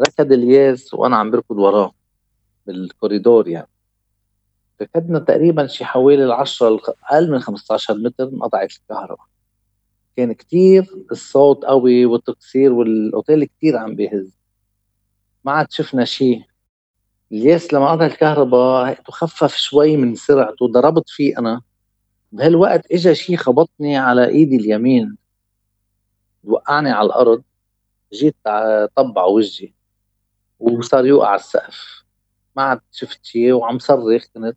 [0.00, 1.92] ركض الياس وأنا عم بركض وراه.
[2.66, 3.68] بالكوريدور يعني.
[4.82, 9.26] ركضنا تقريبا شي حوالي العشرة أقل من 15 متر انقطعت الكهرباء.
[10.16, 14.38] كان كتير الصوت قوي والتكسير والأوتيل كتير عم بيهز.
[15.44, 16.42] ما عاد شفنا شيء
[17.32, 21.62] الياس لما قطع الكهرباء تخفف شوي من سرعته ضربت فيه أنا.
[22.32, 25.16] بهالوقت اجى شيء خبطني على إيدي اليمين.
[26.44, 27.42] وقعني على الأرض.
[28.12, 28.36] جيت
[28.96, 29.72] طبع وجهي.
[30.60, 32.03] وصار يوقع على السقف.
[32.56, 34.56] ما عاد شفت شيء وعم صرخ كنت.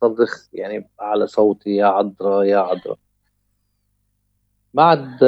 [0.00, 2.96] صرخ يعني على صوتي يا عذرا يا عذرا.
[4.74, 5.18] بعد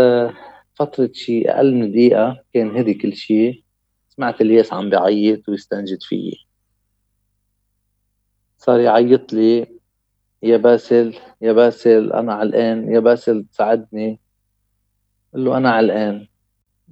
[0.75, 3.65] فترة شيء أقل من دقيقة كان هدي كل شيء
[4.09, 6.47] سمعت الياس عم بيعيط ويستنجد فيي.
[8.59, 9.67] صار يعيط لي
[10.43, 14.21] يا باسل يا باسل أنا علقان يا باسل تساعدني.
[15.35, 16.29] قل له أنا علقان.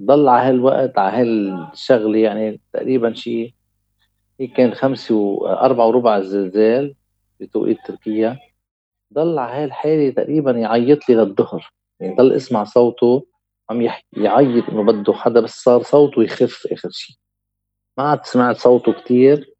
[0.02, 3.54] ضل على هالوقت على هالشغلة يعني تقريبا شيء
[4.40, 6.94] هي كان خمسة وأربعة وربع الزلزال
[7.40, 8.38] بتوقيت تركيا.
[9.14, 11.70] ضل على هالحالة تقريبا يعيط لي للظهر.
[12.00, 13.26] يعني ضل اسمع صوته
[13.70, 17.16] عم يحكي يعيط إنه بده حدا بس صار صوته يخف اخر شيء
[17.98, 19.54] ما عاد سمعت صوته كتير.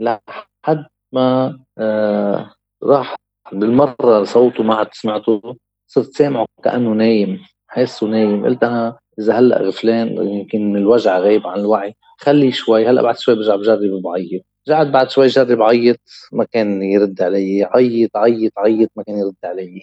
[0.00, 3.16] لحد ما آه راح
[3.52, 5.56] بالمرة صوته ما عاد سمعته.
[5.86, 8.44] صرت سامعه كأنه نايم حاسه نايم.
[8.46, 13.18] قلت أنا إذا هلأ غفلان يمكن من الوجع غايب عن الوعي خلي شوي هلأ بعد
[13.18, 14.44] شوي برجع بجرب بعيط.
[14.68, 16.00] رجعت بعد شوي جرب عيط
[16.32, 17.64] ما كان يرد علي.
[17.64, 19.82] عيط عيط عيط ما كان يرد علي.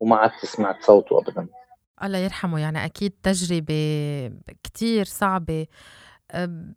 [0.00, 1.48] وما عدت سمعت صوته أبدا.
[2.02, 2.60] الله يرحمه.
[2.60, 4.32] يعني أكيد تجربة
[4.64, 5.66] كتير صعبة.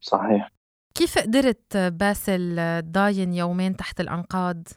[0.02, 0.52] صحيح.
[0.96, 4.68] كيف قدرت باسل تضاين يومين تحت الأنقاض؟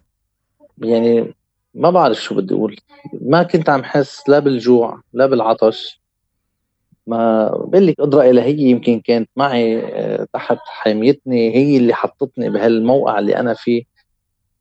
[0.78, 1.34] يعني
[1.74, 2.76] ما بعرف شو بدي أقول.
[3.20, 6.03] ما كنت عم حس لا بالجوع لا بالعطش.
[7.06, 13.18] ما بقول لك قدرة إلهية يمكن كانت معي آه، تحت حمايتني هي اللي حطتني بهالموقع
[13.18, 13.82] اللي أنا فيه.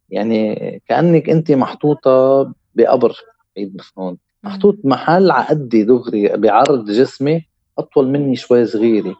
[0.10, 2.44] يعني كأنك أنت محطوطة
[2.76, 3.16] بقبر
[3.58, 7.46] عيد مفنون محطوط محل على قدي دغري بعرض جسمي
[7.78, 9.16] أطول مني شوي صغيرة.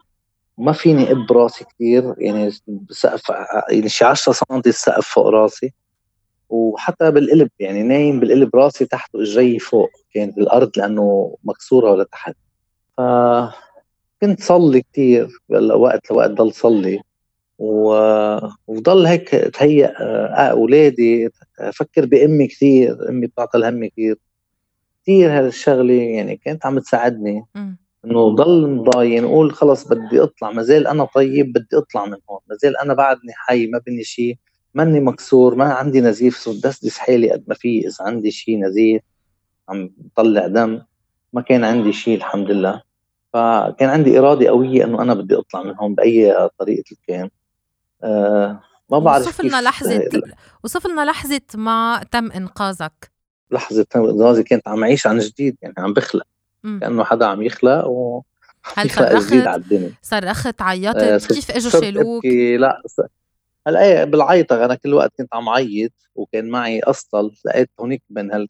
[0.58, 2.50] ما فيني اب راسي كثير يعني
[2.90, 3.22] سقف
[3.70, 5.72] يعني شي 10 سم السقف فوق راسي.
[6.48, 9.90] وحتى بالقلب يعني نايم بالقلب راسي تحت واجري فوق.
[10.14, 12.36] كانت الأرض لأنه مكسورة لتحت
[14.20, 17.00] كنت صلي كثير وقت لوقت ضل صلي.
[17.58, 17.94] و...
[18.66, 21.28] وضل هيك تهيأ آه، أولادي
[21.58, 24.16] أفكر بأمي كثير أمي بتعطي الهم كثير
[25.02, 27.44] كثير هالشغله يعني كانت عم تساعدني.
[28.04, 30.50] إنه ضل مضاين نقول خلص بدي أطلع.
[30.50, 32.40] ما زال أنا طيب بدي أطلع من هون.
[32.46, 34.36] ما زال أنا بعدني حي ما بني شيء
[34.74, 36.36] ماني مكسور ما عندي نزيف.
[36.38, 37.80] صرت دسدس حالي قد ما في.
[37.86, 39.02] إذا عندي شيء نزيف
[39.68, 40.80] عم بطلع دم.
[41.34, 42.82] ما كان عندي شيء الحمد لله.
[43.32, 47.30] فكان عندي إرادة قوية إنه أنا بدي أطلع من هون بأي طريقة كان
[48.02, 50.08] آه ما بعرف وصف لنا لحظة
[50.64, 53.10] وصف لنا لحظة ما تم إنقاذك.
[53.50, 56.26] لحظة إنقاذي كانت عم اعيش عن جديد يعني عم بخلق.
[56.62, 58.22] كأنه حدا عم يخلق و
[58.74, 59.34] هل صرخت؟
[60.02, 62.26] صرخت عيطت؟ آه كيف إجوا شالوك؟
[62.58, 62.82] لا
[63.66, 68.46] هلأ إيه بالعيطة أنا كل وقت كنت عم عيط وكان معي أسطل لقيت هونيك من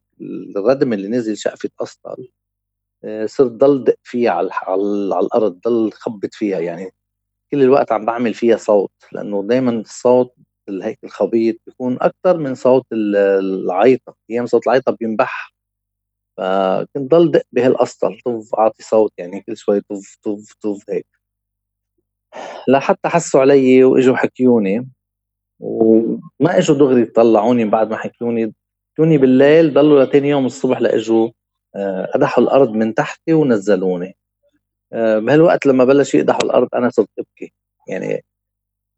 [0.57, 2.11] الردم اللي نزل شقفة أسطل.
[2.11, 2.44] آه،
[3.27, 4.83] صرت ضل دق فيها على, على,
[5.21, 6.91] الأرض ضل خبط فيها يعني.
[7.51, 10.35] كل الوقت عم بعمل فيها صوت لأنه دائما الصوت
[10.69, 14.17] هيك الخبيط بيكون أكثر من صوت العيطة.
[14.31, 15.55] أيام صوت العيطة بينبح.
[16.39, 21.07] فكنت ضل دق بهالاسطل طف أعطي صوت يعني كل شوي طف طف طف هيك.
[22.69, 24.89] لحتى حسوا علي وإجوا حكيوني.
[25.61, 26.01] و...
[26.41, 28.55] ما إجوا دغري يطلعوني بعد ما حكوني
[28.93, 31.31] حكوني بالليل ضلوا لتاني يوم الصبح لإجوا.
[32.15, 34.17] قدحوا آه، الأرض من تحتي ونزلوني.
[34.93, 37.53] آه، بهالوقت لما بلش يقدحوا الأرض أنا صرت أبكي.
[37.89, 38.25] يعني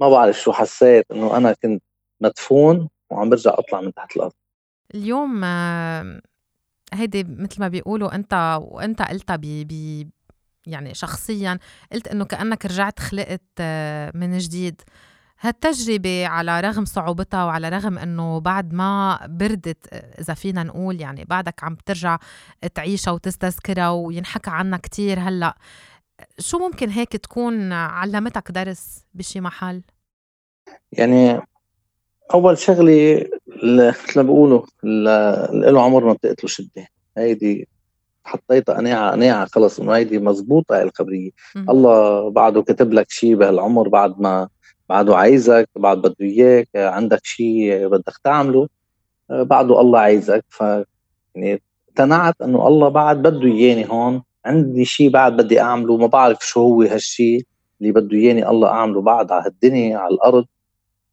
[0.01, 1.83] ما بعرف شو حسيت إنه أنا كنت
[2.21, 4.33] مدفون وعم برجع أطلع من تحت الأرض.
[4.95, 5.45] اليوم
[6.93, 10.09] هيدي مثل ما بيقولوا أنت وأنت قلتها بي بي
[10.67, 11.59] يعني شخصيا
[11.93, 14.83] قلت إنه كأنك رجعت خلقت آه، من جديد.
[15.41, 21.65] هالتجربة على رغم صعوبتها وعلى رغم إنه بعد ما بردت إذا فينا نقول يعني بعدك
[21.65, 22.19] عم بترجع
[22.75, 25.57] تعيشها وتستذكرها وينحكى عنها كتير هلأ
[26.39, 29.83] شو ممكن هيك تكون علمتك درس بشي محل؟
[30.93, 31.41] يعني
[32.35, 33.27] أول شغلة
[33.63, 36.87] مثل ما بيقولوا اللي له عمر ما بتقتله شدة.
[37.19, 37.69] هيدي
[38.25, 41.31] حطيتها قناعه قناعه خلص إنه هيدي مزبوطة الخبرية.
[41.57, 44.49] الله بعده كتب لك شيء بهالعمر بعد ما
[44.89, 48.69] بعده عايزك بعد بده إياك عندك شيء بدك تعمله
[49.31, 50.45] بعده الله عايزك.
[50.49, 50.61] ف
[51.35, 54.23] يعني اقتنعت إنه الله بعد بده إياني هون.
[54.45, 57.47] عندي شيء بعد بدي أعمله ما بعرف شو هو هالشيء
[57.81, 60.47] اللي بده إياني الله أعمله بعد على هالدنيا على الأرض.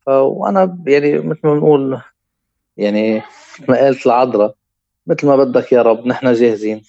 [0.06, 2.02] ف وأنا يعني مثل ما بنقول
[2.78, 3.22] يعني
[3.70, 4.56] ما قالت العذراء
[5.08, 6.82] مثل ما بدك يا رب نحن جاهزين.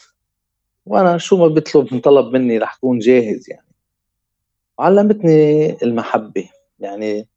[0.87, 3.67] وأنا شو ما بيطلب انطلب مني رح أكون جاهز يعني.
[4.79, 6.49] علمتني المحبة.
[6.85, 7.29] يعني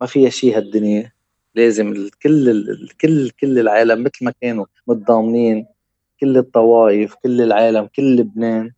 [0.00, 1.12] ما فيها شيء هالدنيا.
[1.54, 5.66] لازم الكل الكل كل العالم مثل ما كانوا متضامنين
[6.20, 8.72] كل الطوائف كل العالم كل لبنان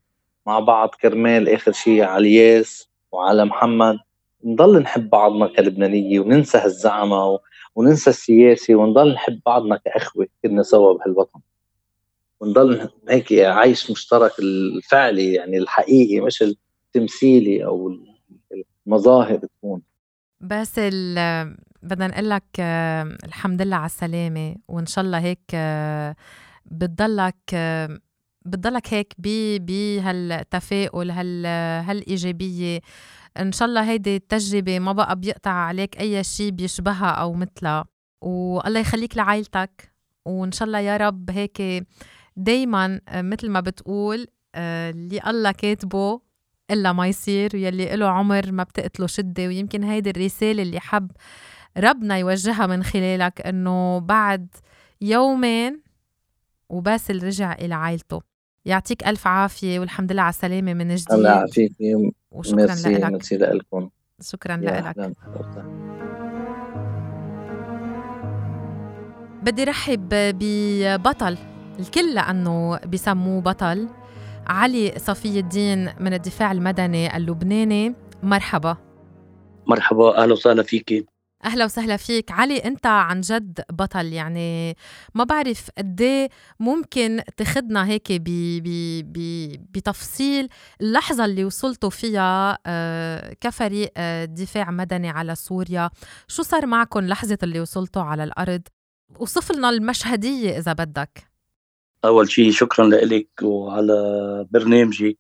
[0.47, 3.99] مع بعض كرمال آخر شيء على الياس وعلى محمد.
[4.45, 7.39] نضل نحب بعضنا كلبنانية وننسى هالزعمة
[7.75, 11.41] وننسى السياسة ونضل نحب بعضنا كأخوة كلنا سوا بهالوطن.
[12.41, 16.45] ونضل هيك عايش مشترك الفعلي يعني الحقيقي مش
[16.97, 17.99] التمثيلي أو
[18.87, 19.83] المظاهر تكون.
[20.41, 20.79] بس
[21.83, 22.45] بدنا نقول لك
[23.25, 25.57] الحمد لله على السلامة وإن شاء الله هيك
[26.67, 27.55] بتضلك
[28.47, 31.47] بتضلك هيك بهالتفاؤل هال
[31.87, 32.81] هالإيجابية.
[33.37, 37.85] إن شاء الله هيدي التجربة ما بقى بيقطع عليك أي شيء بيشبهها أو مثلها.
[38.21, 39.93] والله يخليك لعائلتك.
[40.25, 41.87] وإن شاء الله يا رب هيك
[42.37, 44.27] دايما مثل ما بتقول
[44.57, 46.21] اللي الله كاتبه
[46.71, 51.11] إلا ما يصير يلي له عمر ما بتقتله شدة ويمكن هيدي الرسالة اللي حب
[51.79, 54.49] ربنا يوجهها من خلالك إنه بعد
[55.01, 55.81] يومين
[56.69, 58.21] وباسل رجع إلى عائلته.
[58.65, 61.13] يعطيك ألف عافية والحمد لله على السلامة من جديد.
[61.13, 61.73] الله يعافيك
[62.31, 63.89] وشكرا لك ميرسي لكم
[64.23, 65.13] شكرا لك
[69.43, 71.39] بدي رحب ببطل
[71.79, 73.89] الكل لأنه بسموه بطل.
[74.51, 78.77] علي صفي الدين من الدفاع المدني اللبناني مرحبا.
[79.67, 81.07] مرحبا أهلا وسهلا فيكي
[81.45, 82.31] أهلا وسهلا فيك.
[82.31, 84.77] علي أنت عن جد بطل يعني
[85.15, 86.29] ما بعرف قد إيه
[86.61, 88.25] ممكن تاخذنا هيك ب
[88.63, 88.69] ب
[89.13, 89.19] ب
[89.73, 90.49] بتفصيل
[90.81, 95.91] اللحظة اللي وصلتوا فيها آه، كفريق آه، دفاع مدني على سوريا.
[96.29, 98.63] شو صار معكم لحظة اللي وصلتوا على الأرض؟
[99.19, 101.30] وصف لنا المشهدية إذا بدك.
[102.05, 103.95] أول شيء شكرا لك وعلى
[104.51, 105.19] برنامجك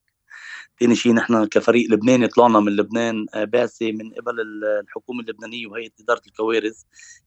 [0.80, 4.40] ثاني شيء نحن كفريق لبناني طلعنا من لبنان آه، بعثة من قبل
[4.80, 6.82] الحكومة اللبنانية وهيئة إدارة الكوارث.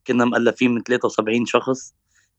[0.08, 1.94] كنا مؤلفين من 73 شخص.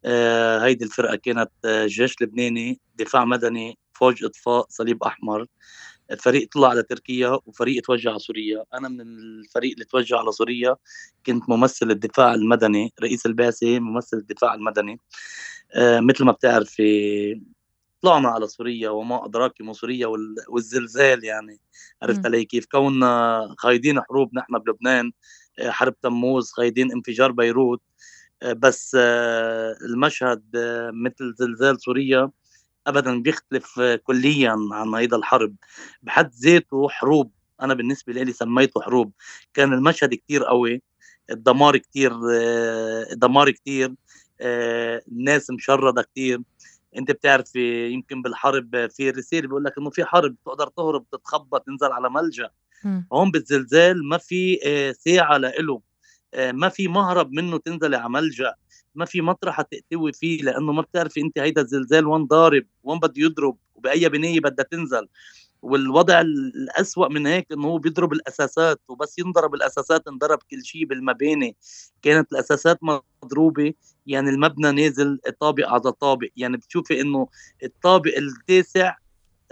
[0.04, 5.46] آه، هيدي الفرقة كانت آه، جيش لبناني دفاع مدني فوج إطفاء صليب أحمر.
[6.10, 8.64] الفريق طلع على تركيا وفريق توجه على سوريا.
[8.74, 10.76] أنا من الفريق اللي توجه على سوريا
[11.26, 15.00] كنت ممثل الدفاع المدني رئيس البعثة ممثل الدفاع المدني.
[15.76, 17.40] مثل ما بتعرفي
[18.02, 20.06] طلعنا على سوريا وما ادراك ما سوريا
[20.48, 21.60] والزلزال يعني.
[22.02, 25.12] عرفت علي كيف؟ كوننا خايدين حروب نحن بلبنان
[25.58, 27.82] آه، حرب تموز خايدين انفجار بيروت.
[28.42, 30.42] آه، بس آه، المشهد
[30.92, 32.30] مثل زلزال سوريا
[32.86, 35.56] ابدا بيختلف كليا عن هيدا الحرب.
[36.02, 37.32] بحد ذاته حروب
[37.62, 39.12] أنا بالنسبة لي سميته حروب.
[39.54, 40.82] كان المشهد كتير قوي
[41.30, 42.12] الدمار كتير
[43.12, 43.94] دمار كتير.
[44.40, 46.40] الناس مشردة كتير.
[46.96, 51.92] أنت بتعرف يمكن بالحرب في رسالة بيقول لك إنه في حرب تقدر تهرب تتخبى تنزل
[51.92, 52.50] على ملجأ.
[53.12, 54.58] هون بالزلزال ما في
[54.98, 55.80] ساعة لإله
[56.38, 58.54] ما في مهرب منه تنزل على ملجأ.
[58.94, 63.12] ما في مطرح تقتوي فيه لأنه ما بتعرفي أنت هيدا الزلزال وين ضارب وين بده
[63.16, 65.08] يضرب وبأي بنايه بدها تنزل.
[65.64, 71.56] والوضع الأسوأ من هيك إنه هو بيضرب الأساسات وبس ينضرب الأساسات انضرب كل شيء بالمباني.
[72.02, 72.78] كانت الأساسات
[73.22, 73.74] مضروبة
[74.06, 76.28] يعني المبنى نازل طابق على طابق.
[76.36, 77.28] يعني بتشوفي إنه
[77.64, 78.96] الطابق التاسع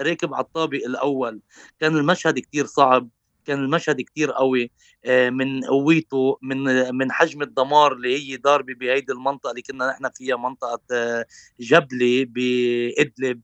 [0.00, 1.40] راكب على الطابق الأول.
[1.80, 3.08] كان المشهد كتير صعب
[3.44, 4.70] كان المشهد كتير قوي.
[5.04, 10.10] آه، من قويته من من حجم الدمار اللي هي ضاربة بهيدي المنطقة اللي كنا نحن
[10.14, 11.26] فيها منطقة آه،
[11.60, 13.40] جبلي بإدلب.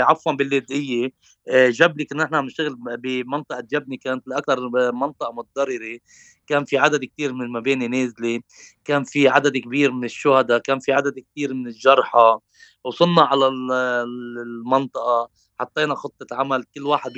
[0.00, 1.12] عفوا باللاذقيه
[1.48, 5.98] آه، جبلي كنا نحن عم نشتغل بمنطقة جبني كانت الأكثر منطقة متضررة.
[6.46, 8.40] كان في عدد كثير من المباني نازلة.
[8.84, 10.58] كان في عدد كبير من الشهداء.
[10.58, 12.38] كان في عدد كثير من الجرحى.
[12.84, 15.30] وصلنا على المنطقة.
[15.60, 16.64] حطينا خطة عمل.
[16.74, 17.12] كل واحد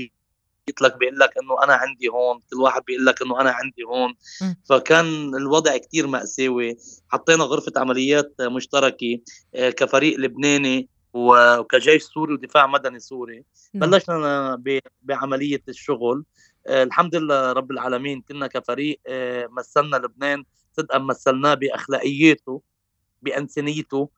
[0.80, 2.40] لك بيقول لك إنه أنا عندي هون.
[2.50, 4.14] كل واحد بيقول لك إنه أنا عندي هون.
[4.64, 6.76] فكان الوضع كتير مأساوي.
[7.08, 9.18] حطينا غرفة عمليات مشتركة
[9.54, 10.88] آه، كفريق لبناني.
[11.14, 13.44] وكجيش سوري ودفاع مدني سوري.
[13.74, 13.90] نعم.
[13.90, 14.62] بلشنا
[15.02, 16.24] بعملية الشغل.
[16.66, 20.44] آه، الحمد لله رب العالمين كنا كفريق آه، مثلنا لبنان.
[20.76, 22.62] صدقا مثلناه بأخلاقياته
[23.22, 24.08] بانسانيته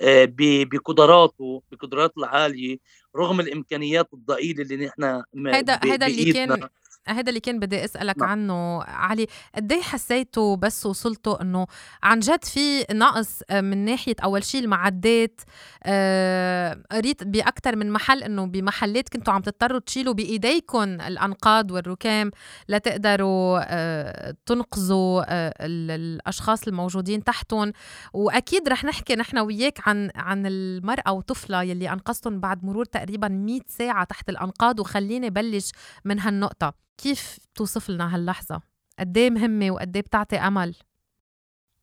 [0.00, 2.78] آه، بقدراته بقدراته العالية
[3.16, 6.68] رغم الإمكانيات الضئيلة اللي نحن هيدا هيدا اللي كان
[7.08, 8.28] هذا اللي كان بدي أسألك نعم.
[8.28, 11.66] عنه علي قد إيه حسيتوا بس وصلتوا إنه
[12.02, 15.40] عن جد في نقص آه، من ناحية أول شيء المعدات؟
[15.84, 22.30] آه قريت باكثر من محل إنه بمحلات كنتوا عم تضطروا تشيلوا بإيديكم الأنقاض والركام
[22.68, 27.72] لتقدروا آه تنقذوا آه الأشخاص الموجودين تحتهم.
[28.12, 33.60] وأكيد رح نحكي نحن وياك عن عن المرأة وطفلها يلي أنقذتهم بعد مرور تقريبا 100
[33.68, 35.70] ساعة تحت الأنقاض وخليني بلش
[36.04, 36.82] من هالنقطة.
[36.98, 38.60] كيف توصف لنا هاللحظة؟
[38.98, 40.74] قد إيه مهمة وقد إيه بتعطي أمل؟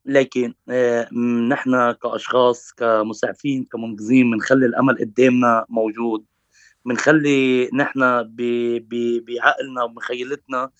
[0.04, 1.14] لكن آه،
[1.48, 6.24] نحن كأشخاص كمسعفين كمنقذين بنخلي الأمل قدامنا موجود.
[6.84, 8.00] بنخلي نحن
[9.22, 10.70] بعقلنا ومخيلتنا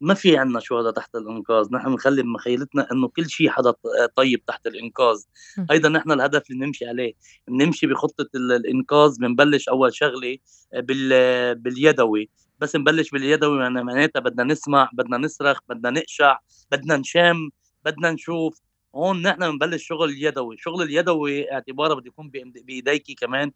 [0.00, 1.66] ما في عنا شهداء تحت الإنقاذ.
[1.72, 3.74] نحن بنخلي بمخيلتنا إنه كل شيء حدا
[4.16, 5.22] طيب تحت الإنقاذ.
[5.70, 7.14] أيضا نحن الهدف اللي نمشي عليه.
[7.48, 10.36] بنمشي بخطة الإنقاذ بنبلش أول شغلة
[11.54, 12.30] باليدوي.
[12.58, 16.38] بس نبلش باليدوي يعني معناتها بدنا نسمع بدنا نصرخ بدنا نقشع
[16.70, 17.48] بدنا نشم
[17.84, 18.60] بدنا نشوف.
[18.94, 20.56] هون نحن بنبلش شغل اليدوي.
[20.58, 22.30] شغل اليدوي اعتباره بده يكون
[22.64, 23.52] بإيديكي كمان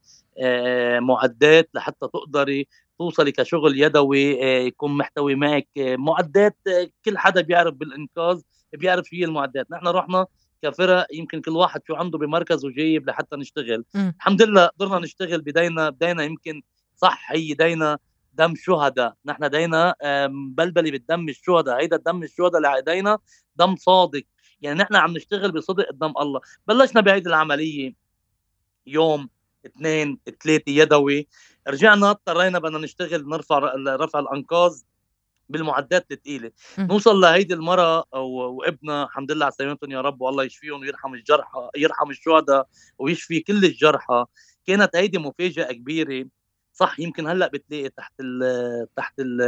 [1.00, 4.22] معدات لحتى تقدري توصلي كشغل يدوي
[4.66, 6.56] يكون محتوي معك معدات
[7.04, 8.40] كل حدا بيعرف بالإنقاذ
[8.72, 9.70] بيعرف شو هي المعدات.
[9.70, 10.26] نحن رحنا
[10.62, 13.84] كفرق يمكن كل واحد شو عنده بمركزه جايب لحتى نشتغل.
[13.94, 14.12] م.
[14.16, 16.62] الحمد لله قدرنا نشتغل بدينا بدينا يمكن
[16.96, 17.98] صح هي دينا.
[18.32, 19.14] دم شهداء.
[19.26, 19.94] نحن دينا
[20.28, 21.80] بلبلي بالدم الشهداء.
[21.80, 23.18] هيدا الدم الشهداء اللي على
[23.56, 24.22] دم صادق.
[24.60, 26.40] يعني نحن عم نشتغل بصدق قدام الله.
[26.66, 27.94] بلشنا بهيدي العملية.
[28.86, 29.28] يوم
[29.66, 31.28] اثنين ثلاثة يدوي.
[31.68, 33.58] رجعنا اضطرينا بدنا نشتغل نرفع
[33.88, 34.82] رفع الانقاذ
[35.48, 41.14] بالمعدات الثقيله نوصل لهيدي المرأة وابنها الحمد لله على سلامتهم يا رب والله يشفيهم ويرحم
[41.14, 42.68] الجرحى يرحم الشهداء
[42.98, 44.24] ويشفي كل الجرحى.
[44.66, 46.28] كانت هيدي مفاجأة كبيرة.
[46.80, 49.40] صح يمكن هلأ بتلاقي تحت ال تحت ال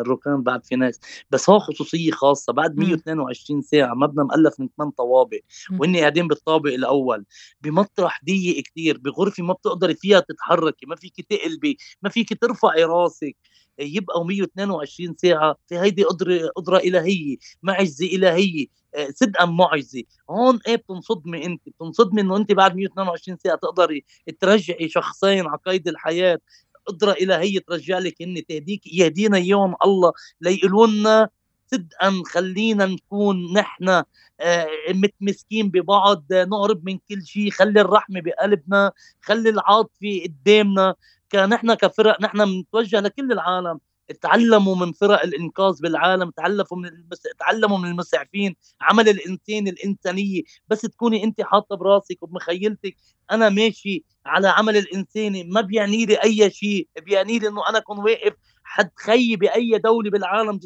[0.00, 1.00] الركام بعد في ناس.
[1.30, 5.40] بس هو خصوصية خاصة بعد 122 ساعة مبنى مؤلف من ثمان طوابق
[5.78, 7.24] وإني قاعدين بالطابق الأول.
[7.60, 13.36] بمطرح ضيق كثير بغرفة ما بتقدري فيها تتحركي ما فيك تقلبي ما فيك ترفعي راسك.
[13.78, 20.76] يبقوا 122 ساعة في هيدي قدرة قدرة إلهية معجزه إلهية آه، صدقا معجزه هون إيه
[20.76, 24.04] بتنصدمي أنت؟ بتنصدمي إنه أنت بعد 122 ساعة تقدري
[24.40, 26.38] ترجعي شخصين على قيد الحياة
[26.86, 31.28] قدرة إلهية ترجع لك إن تهديك يهدينا يوم الله ليقولوا لنا
[31.70, 34.02] صدقا خلينا نكون نحن
[34.40, 40.94] آه، متمسكين ببعض نقرب من كل شيء خلي الرحمة بقلبنا خلي العاطفة قدامنا
[41.32, 43.80] كنحن كفرق نحن بنتوجه لكل العالم.
[44.12, 47.22] تعلموا من فرق الإنقاذ بالعالم تعلموا من المس...
[47.38, 50.42] تعلموا من المسعفين عمل الإنسان الإنسانية.
[50.68, 52.96] بس تكوني انت حاطة براسك وبمخيلتك
[53.30, 56.88] أنا ماشي على عمل الإنساني ما بيعني لي أي شيء.
[57.02, 58.32] بيعني لي إنه أنا أكون واقف
[58.64, 60.60] حد خي بأي دولة بالعالم.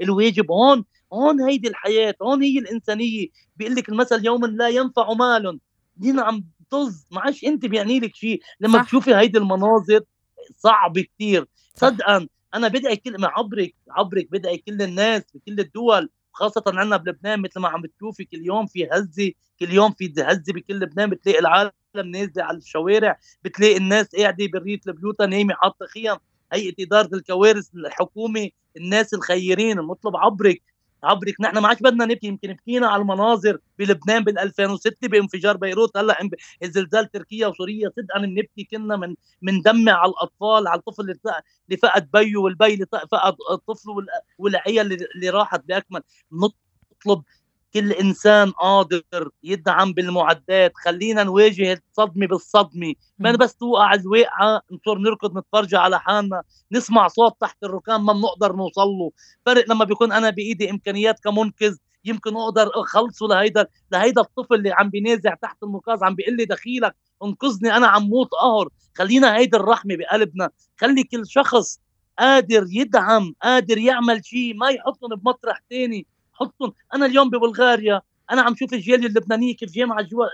[0.00, 0.50] الواجب.
[0.50, 3.26] هون هون هيدي الحياة هون هي الإنسانية.
[3.56, 5.60] بيقول لك المثل يوم لا ينفع مال.
[5.96, 7.06] دينا عم طز.
[7.10, 8.40] ما عادش أنت بيعني لك شيء.
[8.60, 8.84] لما صح.
[8.84, 10.00] تشوفي هيدي المناظر
[10.56, 16.62] صعب كثير صدقا أنا بدعي كل ما عبرك عبرك بدعي كل الناس بكل الدول خاصة
[16.66, 20.74] عندنا بلبنان مثل ما عم بتشوفي كل يوم في هزة كل يوم في هزة بكل
[20.80, 21.70] لبنان بتلاقي العالم
[22.04, 26.16] نازلة على الشوارع بتلاقي الناس قاعدة بريت البيوت نايمة حاطة خيم
[26.52, 30.62] هيئة إدارة الكوارث الحكومة الناس الخيرين نطلب عبرك.
[31.04, 32.26] عبرك نحن ما عادش بدنا نبكي.
[32.26, 35.96] يمكن بكينا على المناظر بلبنان بال 2006 بانفجار بيروت.
[35.96, 36.30] هلأ
[36.62, 42.36] زلزال تركيا وسوريا صدقا بنبكي كنا من مندمع على الأطفال على الطفل اللي فقد بيه
[42.36, 43.36] والبي اللي فقد
[43.68, 43.94] طفله
[44.38, 46.02] والعيال اللي راحت بأكمل.
[46.32, 47.22] نطلب
[47.74, 50.72] كل إنسان قادر يدعم بالمعدات.
[50.84, 52.94] خلينا نواجه الصدمة بالصدمة.
[53.18, 56.42] ما بس توقع الواقعة نصير نركض نتفرج على حالنا.
[56.72, 59.10] نسمع صوت تحت الركام ما بنقدر نوصل له.
[59.46, 64.90] فرق لما بيكون أنا بإيدي إمكانيات كمنقذ يمكن أقدر أخلصه لهيدا لهيدا الطفل اللي عم
[64.90, 68.68] بينازع تحت النقاز عم بيقول لي دخيلك انقذني أنا عم موت قهر.
[68.94, 70.50] خلينا هيدي الرحمة بقلبنا.
[70.80, 71.78] خلي كل شخص
[72.18, 76.06] قادر يدعم قادر يعمل شيء ما يحطهم بمطرح تاني.
[76.34, 76.72] حطهم.
[76.94, 80.26] أنا اليوم ببلغاريا أنا عم شوف الجاليه اللبنانيه كيف جامعه جوا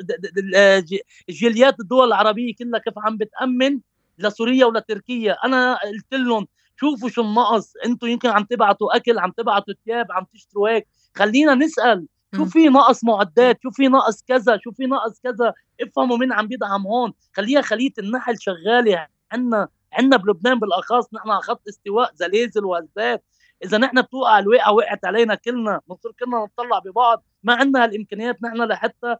[1.28, 3.80] جاليات الدول العربية كلها كيف عم بتأمن
[4.18, 5.32] لسوريا ولتركيا.
[5.32, 6.46] أنا قلت لهم
[6.80, 7.72] شوفوا شو النقص.
[7.86, 10.86] أنتم يمكن عم تبعتوا أكل عم تبعتوا ثياب عم تشتروا هيك.
[11.14, 16.16] خلينا نسأل شو في نقص معدات؟ شو في نقص كذا؟ شو في نقص كذا؟ افهموا
[16.16, 17.12] مين عم بيدعم هون.
[17.36, 19.06] خليها خليه النحل شغالة.
[19.32, 21.14] عندنا عندنا بلبنان بالأخص.
[21.14, 23.24] نحن على خط استواء زلازل وهزات
[23.64, 27.24] إذا نحن بتوقع الواقعه وقعت علينا كلنا بنصير كلنا نطلع ببعض.
[27.42, 29.16] ما عندنا هالإمكانيات نحن لحتى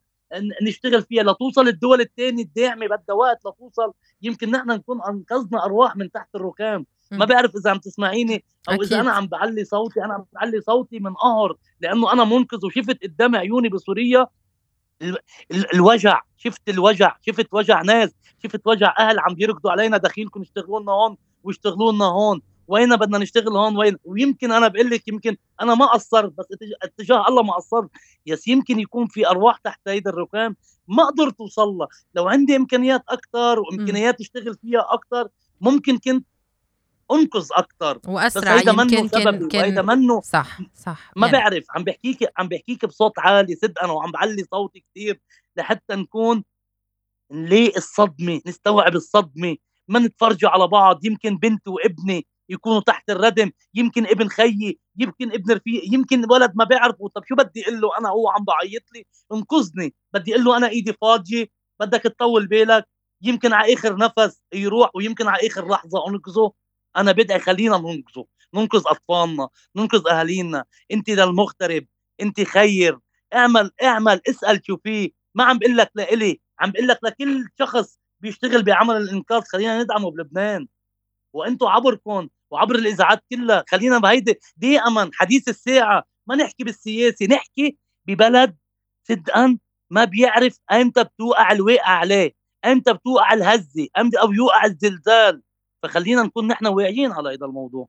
[0.63, 1.23] نشتغل فيها.
[1.23, 6.87] لتوصل الدول الثانية الداعمة بدها وقت لتوصل يمكن نحن نكون أنقذنا أرواح من تحت الركام.
[7.11, 8.85] ما بعرف إذا عم تسمعيني أو أكيد.
[8.85, 10.05] اذا أنا عم بعلي صوتي.
[10.05, 14.27] أنا عم بعلي صوتي من قهر لأنه أنا منقذ وشفت قدام عيوني بسوريا
[15.75, 16.21] الوجع.
[16.37, 17.17] شفت الوجع.
[17.21, 18.15] شفت وجع ناس.
[18.43, 19.97] شفت وجع أهل عم يركضوا علينا.
[19.97, 22.43] دخيلكم اشتغلوا لنا هون واشتغلوا لنا هون.
[22.71, 26.47] وين بدنا نشتغل هون؟ وين؟ ويمكن أنا بقول لك يمكن أنا ما قصرت بس
[26.83, 27.91] اتجاه الله ما قصرت.
[28.27, 30.57] يس يمكن يكون في أرواح تحت هيدا الركام
[30.89, 31.89] ما قدرت توصل لها.
[32.15, 35.29] لو عندي إمكانيات أكثر وإمكانيات أشتغل فيها أكثر
[35.61, 36.27] ممكن كنت
[37.13, 41.39] أنقذ أكثر وأسرع بس يمكن كان كان منه صح صح ما يعني.
[41.39, 41.65] بعرف.
[41.71, 45.21] عم بحكيك عم بحكيك بصوت عالي صدقا وعم بعلي صوتي كثير
[45.57, 46.45] لحتى نكون
[47.33, 49.57] نلاقي الصدمة نستوعب الصدمة
[49.89, 51.05] ما نتفرجوا على بعض.
[51.05, 56.65] يمكن بنتي وابني يكونوا تحت الردم يمكن ابن خيي يمكن ابن رفيق يمكن ولد ما
[56.65, 57.09] بيعرفه.
[57.09, 59.07] طب شو بدي أقول له؟ أنا هو عم بعيط لي.
[59.33, 59.95] انقذني.
[60.15, 61.47] بدي أقول له أنا إيدي فاضية.
[61.81, 62.89] بدك تطول بالك.
[63.23, 66.53] يمكن على آخر نفس يروح ويمكن على آخر لحظة أنقذه.
[66.97, 68.25] أنا بدعي خلينا ننقذه.
[68.55, 69.49] ننقذ أطفالنا.
[69.77, 70.65] ننقذ أهالينا.
[70.93, 71.87] أنت للمغترب.
[72.21, 72.99] أنت خير.
[73.35, 74.21] اعمل اعمل.
[74.29, 76.41] اسأل شو فيه ما عم بقول لك لإلي.
[76.61, 79.43] عم بقول لك لكل شخص بيشتغل بعمل الإنقاذ.
[79.43, 80.69] خلينا ندعمه بلبنان.
[81.33, 82.29] وأنتم عبركم.
[82.51, 83.65] وعبر الإذاعات كلها.
[83.69, 86.05] خلينا بهيدي دائما حديث الساعة.
[86.27, 87.77] ما نحكي بالسياسة نحكي
[88.07, 88.57] ببلد
[89.09, 89.59] صدقا
[89.91, 92.33] ما بيعرف إمتى بتوقع الواقع عليه
[92.65, 95.43] إمتى بتوقع الهزة إمتى أو يوقع الزلزال.
[95.83, 97.89] فخلينا نكون نحن واعيين على هذا الموضوع.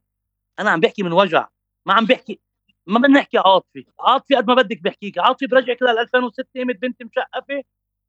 [0.59, 1.47] أنا عم بحكي من وجع.
[1.85, 2.39] ما عم بحكي
[2.87, 5.17] ما بدنا نحكي عاطفي عاطفي قد ما بدك بحكيك.
[5.17, 7.63] عاطفي برجعك لل 2006 قامت بنت مشقفة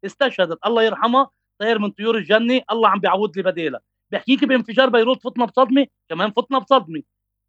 [0.05, 0.59] استشهدت.
[0.66, 2.61] الله يرحمها طير من طيور الجنة.
[2.70, 3.80] الله عم بيعوض لي بدالها
[4.12, 7.02] بحكيك بانفجار بيروت فتنا بصدمة كمان فتنا بصدمة.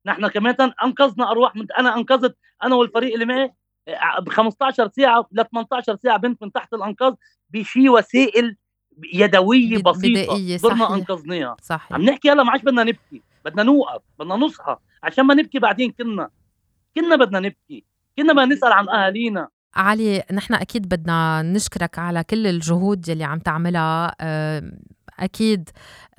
[0.05, 3.53] نحن كمان أنقذنا أرواح من أنا أنقذت أنا والفريق اللي معي
[4.19, 7.13] ب 15 ساعة ل 18 ساعة بنت من تحت الأنقاذ
[7.49, 8.57] بشي وسائل
[9.13, 11.55] يدوية بسيطة صرنا أنقذناها.
[11.61, 11.93] صحيح.
[11.93, 14.75] عم نحكي هلا ما عادش بدنا نبكي بدنا نوقف بدنا نصحى.
[15.03, 16.29] عشان ما نبكي بعدين كنا.
[16.95, 17.85] كنا بدنا نبكي.
[18.17, 19.47] كنا بدنا نسأل عن أهالينا.
[19.75, 24.15] علي نحن أكيد بدنا نشكرك على كل الجهود يلي عم تعملها
[25.19, 25.69] أكيد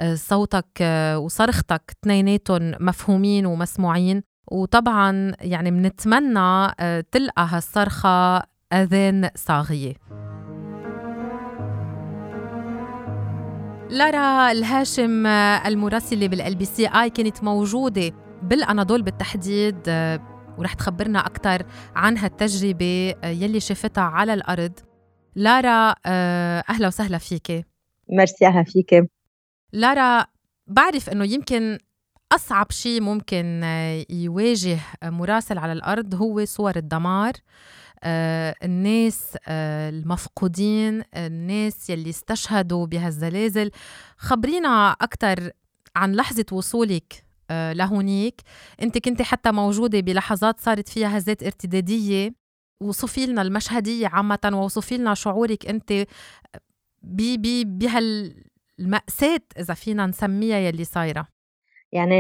[0.01, 4.23] آه، صوتك آه، وصرختك اثنيناتهم مفهومين ومسموعين.
[4.53, 8.43] وطبعا يعني بنتمنى آه، تلقى هالصرخة
[8.73, 9.95] أذان صاغية.
[13.91, 15.27] لارا الهاشم
[15.67, 19.79] المراسلة بال LBCI كانت موجودة بالأناضول بالتحديد
[20.59, 21.63] ورح تخبرنا أكثر
[21.97, 24.73] عن هالتجربة يلي شافتها على الأرض.
[25.37, 27.67] لارا أهلا وسهلا فيك
[28.09, 29.11] ميرسي أهلا فيك
[29.73, 30.27] لارا
[30.67, 31.79] بعرف إنه يمكن
[32.33, 33.63] أصعب شيء ممكن
[34.11, 37.33] يواجه مراسل على الأرض هو صور الدمار
[38.65, 43.71] الناس المفقودين الناس يلي استشهدوا بهالزلازل.
[44.17, 45.51] خبرينا أكثر
[45.97, 48.41] عن لحظة وصولك لهونيك.
[48.83, 52.35] أنت كنت حتى موجودة بلحظات صارت فيها هزات ارتدادية.
[52.81, 56.07] وصفي لنا المشهدية عامة ووصفي لنا شعورك أنت.
[57.65, 61.29] بهالمأساة إذا فينا نسميها يلي صايرة.
[61.93, 62.15] يعني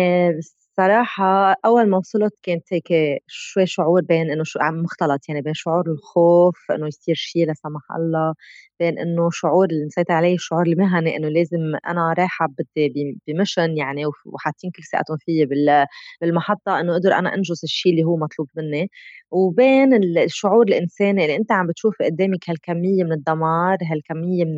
[0.76, 2.88] صراحة أول ما وصلت كانت هيك
[3.26, 7.54] شوي شعور بين إنه شو عم مختلط يعني بين شعور الخوف إنه يصير شيء لا
[7.54, 8.34] سمح الله
[8.80, 11.58] بين إنه شعور اللي مسيطر عليه الشعور المهني إنه لازم
[11.88, 15.46] أنا رايحة بدي بمشن يعني وحاطين كل ثقتهم فيي
[16.20, 18.90] بالمحطة إنه أقدر أنا أنجز الشيء اللي هو مطلوب مني.
[19.30, 24.54] وبين الشعور الإنساني اللي أنت عم بتشوف قدامك هالكمية من الدمار هالكمية من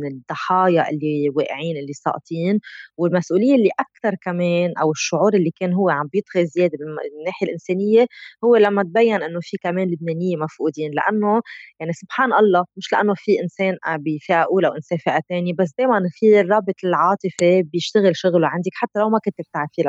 [0.00, 2.60] من الضحايا اللي واقعين اللي ساقطين
[2.96, 8.06] والمسؤولية اللي أكثر كمان أو الشعور اللي كان هو عم بيطغى زيادة من الناحية الإنسانية
[8.44, 11.40] هو لما تبين إنه في كمان لبنانيه مفقودين لأنه
[11.80, 16.40] يعني سبحان الله مش لأنه في إنسان بفئة أولى وإنسان فئة ثانية بس دائما في
[16.40, 19.82] الرابط العاطفي بيشتغل شغله عندك حتى لو ما كنت بتعرفي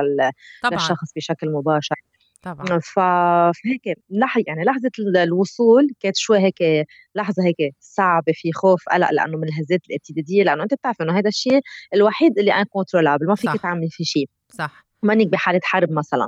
[0.74, 1.96] للشخص بشكل مباشر.
[2.42, 2.80] طبعا.
[2.80, 4.92] فهيك لح يعني لحظة
[5.24, 10.64] الوصول كانت شوي هيك لحظة هيك صعبة في خوف قلق لأنه من الهزات الارتدادية لأنه
[10.64, 11.62] أنت بتعرف إنه هذا الشيء
[11.94, 14.30] الوحيد اللي incontrôlable ما فيك تعملي فيه شيء.
[14.50, 14.89] صح.
[15.04, 16.28] مانك بحالة حرب مثلا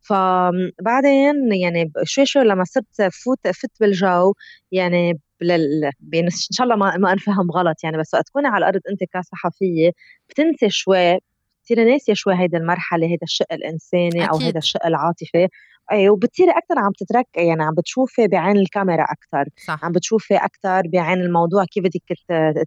[0.00, 4.34] فبعدين يعني شوي شوي لما صرت فوت فت بالجو
[4.72, 5.90] يعني لل...
[6.14, 9.90] إن شاء الله ما ما أنفهم غلط يعني بس وقت تكوني على الأرض أنت كصحفية
[10.30, 11.18] بتنسي شوي
[11.68, 14.28] بتصيري ناسية شوي هيدي المرحلة هيدا الشق الإنساني أكيد.
[14.28, 15.48] أو هيدا الشق العاطفي
[15.92, 19.84] وبتصيري أكثر عم تترك يعني عم بتشوفي بعين الكاميرا أكثر صح.
[19.84, 22.02] عم بتشوفي أكثر بعين الموضوع كيف بدك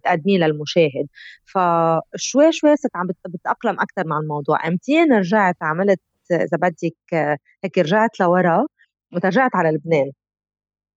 [0.04, 1.06] تقدميه للمشاهد.
[1.44, 4.68] فشوي شوي صرت عم بتأقلم أكثر مع الموضوع.
[4.68, 6.00] أمتين رجعت عملت
[6.32, 6.94] إذا بدك
[7.64, 8.66] هيك رجعت لورا
[9.12, 10.10] وترجعت على لبنان.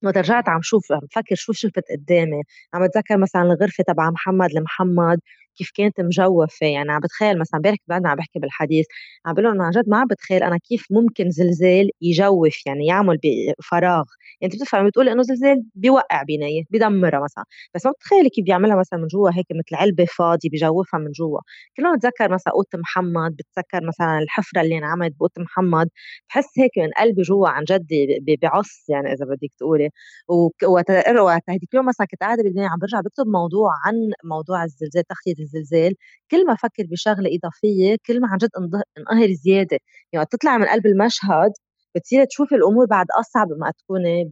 [0.04, 2.42] وترجعت عم شوف عم بفكر شو شفت قدامي.
[2.74, 5.20] عم بتذكر مثلا الغرفة تبع محمد لمحمد
[5.58, 8.86] كيف كانت مجوفة؟ يعني عم بتخيل مثلا امبارح بعدنا عم بحكي بالحديث
[9.26, 13.18] عم بقول لهم عن جد ما عم بتخيل أنا كيف ممكن زلزال يجوف يعني يعمل
[13.60, 14.04] بفراغ
[14.42, 17.44] يعني أنت بتفهم بتقول إنه زلزال بيوقع بناية بيدمرها مثلا.
[17.76, 21.40] بس ما بتخيلي كيف بيعملها مثلا من جوا هيك مثل علبة فاضية بجوفها من جوا.
[21.78, 25.90] كلهم بتذكر مثلا اوضه محمد بتذكر مثلا الحفرة اللي انعملت باوضه محمد.
[26.30, 27.88] بحس هيك من قلبي جوا عن جد
[28.42, 29.90] بعص يعني إذا بدك تقولي.
[30.68, 30.92] وقت
[31.50, 33.94] هذيك اليوم مثلا كنت قاعدة بالليل عم برجع بكتب موضوع عن
[34.24, 35.96] موضوع الزلزال تخطيط الزلزال
[36.32, 38.50] كل ما أفكر بشغلة إضافية كل ما عن جد
[39.00, 39.80] انقهر زيادة.
[40.14, 41.52] يعني تطلع من قلب المشهد
[41.96, 44.30] بتصيري تشوفي الأمور بعد أصعب ما تكوني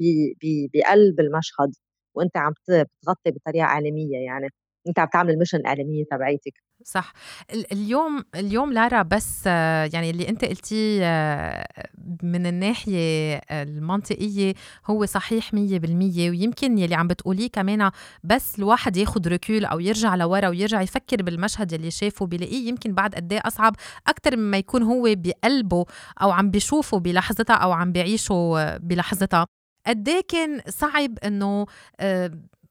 [0.76, 1.72] بقلب المشهد
[2.16, 4.50] وأنت عم بتغطي بطريقة اعلاميه يعني.
[4.88, 6.54] أنت عم تعمل المشن الإعلامية تبعيتك.
[6.86, 7.14] صح.
[7.72, 11.00] اليوم اليوم لارا بس يعني اللي أنت قلتيه
[12.24, 14.54] من الناحية المنطقية
[14.88, 17.92] هو صحيح 100% ويمكن يلي عم بتقوليه كمان
[18.24, 23.16] بس الواحد ياخذ ركول أو يرجع لورا ويرجع يفكر بالمشهد اللي شافه بلاقيه يمكن بعد
[23.16, 23.76] قد إيه أصعب
[24.08, 25.86] أكثر مما يكون هو بقلبه
[26.22, 29.46] أو عم بيشوفه بلحظتها أو عم بيعيشه بلحظتها.
[29.88, 31.66] قد إيه كان صعب إنه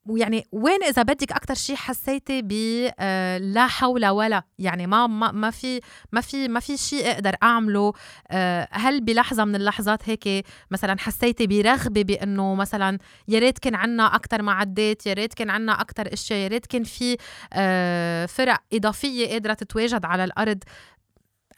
[0.09, 2.53] ويعني وين إذا بدك أكثر شيء حسيتي ب
[3.01, 5.81] آه، لا حول ولا يعني ما ما ما في
[6.13, 7.93] ما في ما في شيء أقدر أعمله.
[8.31, 12.99] آه، هل بلحظة من اللحظات هيك مثلا حسيتي برغبة بإنه مثلا
[13.29, 16.85] يا ريت كان عنا أكثر معدات يا ريت كان عنا أكثر إشياء يا ريت كان
[16.85, 17.17] في
[17.53, 20.59] آه، فرق إضافية قادرة تتواجد على الأرض.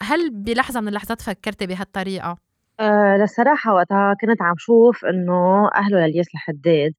[0.03, 2.37] هل بلحظة من اللحظات فكرتي بهالطريقة؟
[2.79, 6.93] أه لصراحة وقتها كنت عم شوف إنه أهله للياس الحداد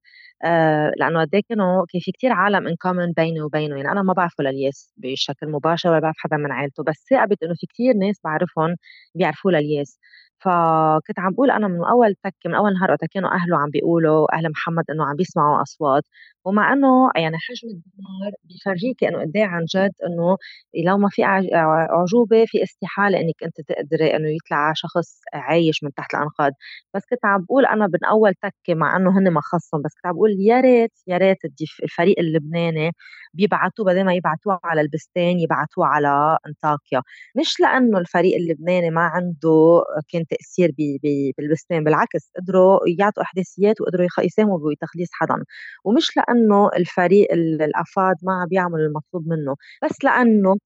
[0.45, 4.03] آه، لأنه قد إيه كانوا كان في كتير عالم ان كومن بيني وبينه يعني أنا
[4.03, 7.95] ما بعرفه للياس بشكل مباشر ولا بعرف حدا من عيلته بس ثاقبت إنه في كتير
[7.95, 8.77] ناس بعرفهم
[9.15, 9.99] بيعرفوه للياس.
[10.41, 14.35] فكنت عم بقول أنا من أول تك من أول نهار وقت كانوا أهله عم بيقولوا
[14.37, 16.03] أهل محمد إنه عم بيسمعوا أصوات.
[16.47, 20.37] ومع إنه يعني حجم الدمار بيفرجيكي إنه قد إيه عن جد إنه
[20.87, 26.15] لو ما في اعجوبه في استحالة إنك أنت تقدري إنه يطلع شخص عايش من تحت
[26.15, 26.53] الأنقاض.
[26.95, 30.07] بس كنت عم بقول أنا من أول تكة مع إنه هن ما خصهم بس كنت
[30.07, 31.39] عم بقول يا ريت يا ريت
[31.83, 32.93] الفريق اللبناني
[33.35, 37.03] بيبعتوه بدل ما يبعتوه على البستان يبعتوه على أنطاكيا.
[37.37, 39.83] مش لإنه الفريق اللبناني ما عنده
[40.13, 40.71] كان تأثير
[41.39, 45.45] بالبستان بالعكس قدروا يعطوا أحداثيات وقدروا يساهموا بتخليص حدا
[45.85, 46.36] ومش لإنه
[46.77, 49.57] الفريق الأفاد ما عم بيعمل المطلوب منه.
[49.85, 50.57] بس لأنه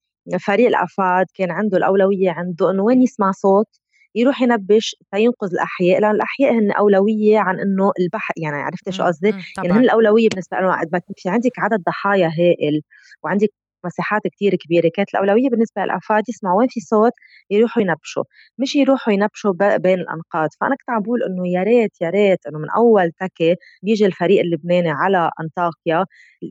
[0.41, 3.67] فريق الأفاد كان عنده الأولوية عنده إنه وين يسمع صوت
[4.15, 6.01] يروح ينبش تينقذ الأحياء.
[6.01, 9.29] لأن الأحياء هن أولوية عن إنه البحر يعني عرفت شو قصدي؟
[9.65, 10.71] يعني هن الأولوية بالنسبة لهم.
[10.93, 12.83] وقت في عندك عدد ضحايا هائل
[13.25, 13.49] وعندك
[13.85, 17.13] مساحات كتير كبيرة كانت الأولوية بالنسبة للأفراد يسمعوا وين في صوت
[17.51, 18.25] يروحوا ينبشوا
[18.59, 20.49] مش يروحوا ينبشوا بين الأنقاض.
[20.61, 24.41] فأنا كنت عم بقول إنه يا ريت يا ريت إنه من أول تكة بيجي الفريق
[24.41, 26.07] اللبناني على أنطاكيا.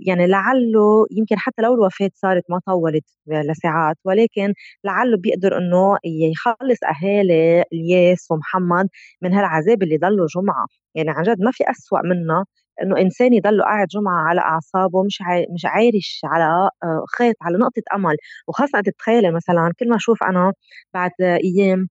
[0.07, 4.53] يعني لعله يمكن حتى لو الوفاة صارت ما طولت لساعات ولكن
[4.83, 8.87] لعله بيقدر إنه يخلص أهالي الياس ومحمد
[9.21, 10.65] من هالعذاب اللي ضلوا جمعة.
[10.95, 12.45] يعني عن جد ما في أسوأ منه
[12.83, 15.19] إنه إنسان يضل قاعد جمعة على أعصابه مش.
[15.53, 18.17] مش عايش على آه، خيط على نقطة أمل
[18.47, 20.53] وخاصة تتخيلي مثلا كل ما أشوف أنا
[20.93, 21.89] بعد أيام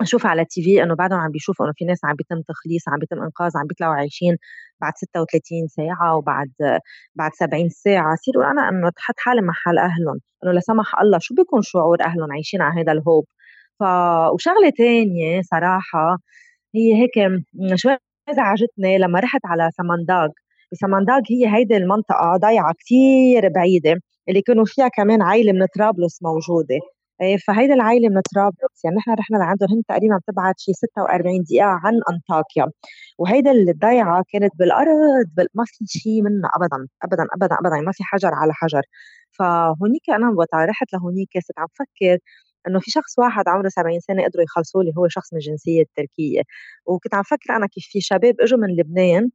[0.00, 2.98] أشوف على التي في إنه بعدهم عم بيشوفوا إنه في ناس عم بيتم تخليص عم
[2.98, 4.36] بيتم إنقاذ عم بيطلعوا عايشين
[4.80, 6.52] بعد 36 ساعة وبعد
[7.14, 11.34] بعد 70 ساعة يصيروا أنا إنه تحط حالي محل أهلهم إنه لا سمح الله شو
[11.34, 13.24] بيكون شعور أهلهم عايشين على هذا الهوب
[13.80, 13.82] ف
[14.34, 16.18] وشغلة ثانية صراحة
[16.74, 17.14] هي هيك
[17.76, 17.96] شوي
[18.30, 20.28] ازعجتني لما رحت على سمنداغ
[20.72, 26.78] بسمنداغ هي هيدي المنطقة ضيعة كتير بعيدة اللي كانوا فيها كمان عائلة من طرابلس موجودة.
[27.22, 31.66] إيه، فهيدي العائلة من طرابلس يعني نحن رحنا لعندهم هن تقريبا بتبعد شي 46 دقيقة
[31.66, 32.66] عن أنطاكيا.
[33.18, 38.30] وهيدا الضيعة كانت بالأرض ما في شيء منها أبدا أبدا أبدا أبدا ما في حجر
[38.34, 38.82] على حجر.
[39.38, 42.18] فهونيك أنا وقت رحت لهونيك صرت عم فكر
[42.68, 46.42] إنه في شخص واحد عمره 70 سنة قدروا يخلصوا لي هو شخص من الجنسيه التركيه
[46.86, 49.30] وكنت عم فكر أنا كيف في شباب إجوا من لبنان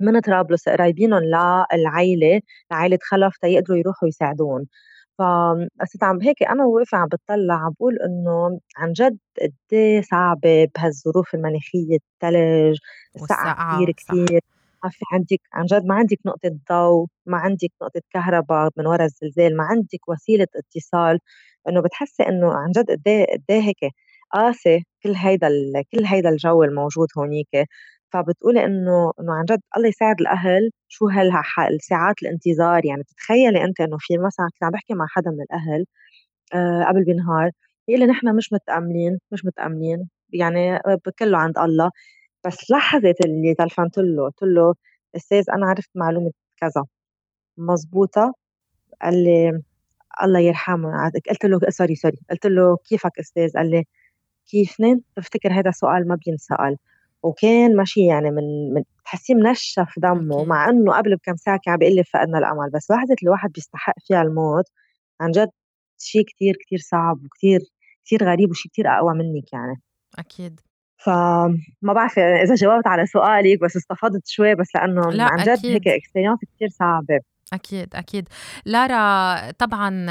[0.00, 2.40] من طرابلس قرايبينهم للعائله
[2.70, 4.66] لعائله خلف تيقدروا يروحوا يساعدون
[5.18, 10.68] فصرت عم هيك أنا واقفه عم بتطلع عم بقول إنه عن جد قد إيه صعبة
[10.76, 12.78] بهالظروف المناخيه الثلج
[13.16, 14.40] السقعة كثير كثير
[14.84, 19.04] ما في عندك عن جد ما عندك نقطة ضوء ما عندك نقطة كهرباء من وراء
[19.06, 21.18] الزلزال ما عندك وسيلة اتصال
[21.68, 23.76] إنه بتحسي إنه عن جد قد إيه إيه هيك
[24.32, 25.48] قاسي كل هيدا
[25.92, 27.48] كل هيدا الجو الموجود هونيك.
[28.12, 30.70] فبتقولي إنه إنه عن جد الله يساعد الأهل.
[30.88, 31.06] شو
[31.58, 35.84] هالساعات الانتظار؟ يعني بتتخيلي أنت إنه في مثلا كنت عم بحكي مع حدا من الأهل
[36.54, 37.50] آه قبل بنهار
[37.88, 40.78] بيقول لي نحن مش متأمنين مش متأمنين يعني
[41.18, 41.90] كله عند الله.
[42.46, 44.74] بس لحظة اللي تلفنت له قلت له
[45.16, 46.84] أستاذ أنا عرفت معلومة كذا.
[47.58, 48.34] مزبوطة
[49.02, 49.62] قال لي
[50.22, 52.18] الله يرحمه قلت له sorry sorry.
[52.30, 53.84] قلت له كيفك أستاذ؟ قال لي
[54.46, 56.76] كيفني بفتكر هذا سؤال ما بينسأل.
[57.22, 61.78] وكان ماشي يعني من, من تحسيه منشف دمه مع إنه قبل بكم ساعة كان عم
[61.78, 62.70] بيقول لي فقدنا الأمل.
[62.70, 64.64] بس لحظة الواحد بيستحق فيها الموت
[65.20, 65.50] عن جد
[65.98, 67.60] شيء كتير كتير صعب وكتير
[68.04, 69.80] كتير غريب وشيء كتير أقوى منك يعني.
[70.18, 70.60] أكيد.
[71.04, 75.70] فما بعرف إذا جاوبت على سؤالك بس استفدت شوي بس لأنه لا عن جد أكيد.
[75.70, 77.20] هيك اكسبيرينس كثير صعبة.
[77.52, 78.28] أكيد أكيد.
[78.64, 80.06] لارا طبعا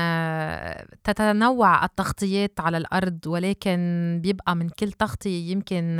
[1.03, 5.97] تتنوع التغطيات على الأرض ولكن بيبقى من كل تغطية يمكن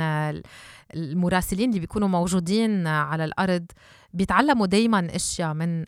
[0.94, 3.66] المراسلين اللي بيكونوا موجودين على الأرض
[4.12, 5.78] بيتعلموا دايما أشياء من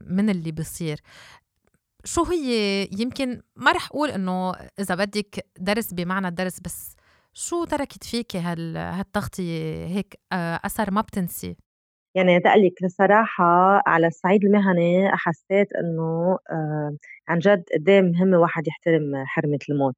[0.00, 1.00] من اللي بيصير.
[2.04, 6.95] شو هي يمكن ما رح أقول إنه إذا بدك درس بمعنى الدرس بس
[7.38, 10.20] شو تركت فيك هالتغطية هيك؟
[10.64, 11.56] أثر ما بتنسي؟
[12.14, 13.44] يعني تقلك الصراحة
[13.86, 16.96] على الصعيد المهني حسيت إنه آه،
[17.28, 19.96] عن جد قد مهم الواحد يحترم حرمة الموت.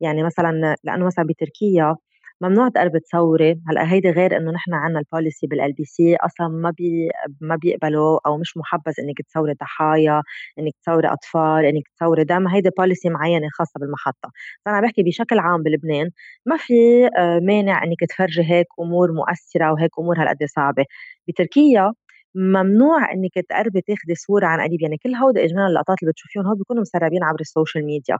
[0.00, 1.96] يعني مثلا لأنه مثلا بتركيا
[2.42, 3.60] ممنوع تقربي تصوري.
[3.68, 7.08] هلأ هيدي غير إنه نحن عندنا ال policy بال LBC أصلا ما بي
[7.40, 10.22] ما بيقبلوا أو مش محبذ إنك تصوري ضحايا
[10.58, 14.30] إنك تصوري أطفال إنك تصوري دم هيدي policy معينة خاصة بالمحطة.
[14.64, 16.10] فأنا بحكي بشكل عام بلبنان
[16.46, 16.74] ما في
[17.18, 20.84] آه، مانع إنك تفرجي هيك أمور مؤثرة وهيك أمور هالقد صعبة.
[21.28, 21.92] بتركيا
[22.34, 24.82] ممنوع إنك تقربي تاخذي صورة عن قريب.
[24.82, 28.18] يعني كل هودي اجمالا اللقطات اللي بتشوفيهم هو بيكونوا مسربين عبر ال social media.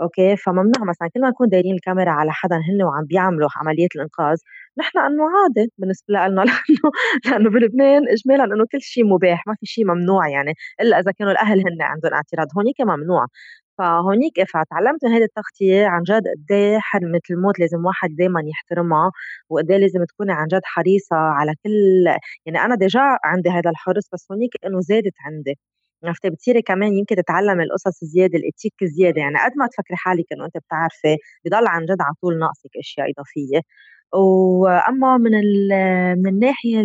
[0.00, 4.36] okay؟ فممنوع مثلا كل ما نكون دايرين الكاميرا على حدا هن وعم بيعملوا عملية الإنقاذ
[4.78, 6.90] نحن إنه عادي بالنسبة لنا لأنه
[7.26, 11.32] لأنه بلبنان إجمالا إنه كل شيء مباح ما في شيء ممنوع يعني إلا إذا كانوا
[11.32, 13.26] الأهل هن عندهم اعتراض هونيك ممنوع.
[13.78, 19.10] فهونيك فتعلمت من هيدي التغطية عن جد قد إيه حرمة الموت لازم واحد دايما يحترمها
[19.50, 22.04] وقد إيه لازم تكوني عن جد حريصة على كل
[22.46, 25.58] يعني أنا déjà عندي هذا الحرص بس هونيك إنه زادت عندي.
[26.08, 30.24] عرفتي بتصيري كمان يمكن تتعلمي القصص زياده ال éthique زياده يعني قد ما تفكري حالك
[30.32, 33.60] إنه أنت بتعرفي بضل عن جد على طول ناقصك أشياء إضافية.
[34.14, 35.32] وأما من
[36.22, 36.82] من الناحيه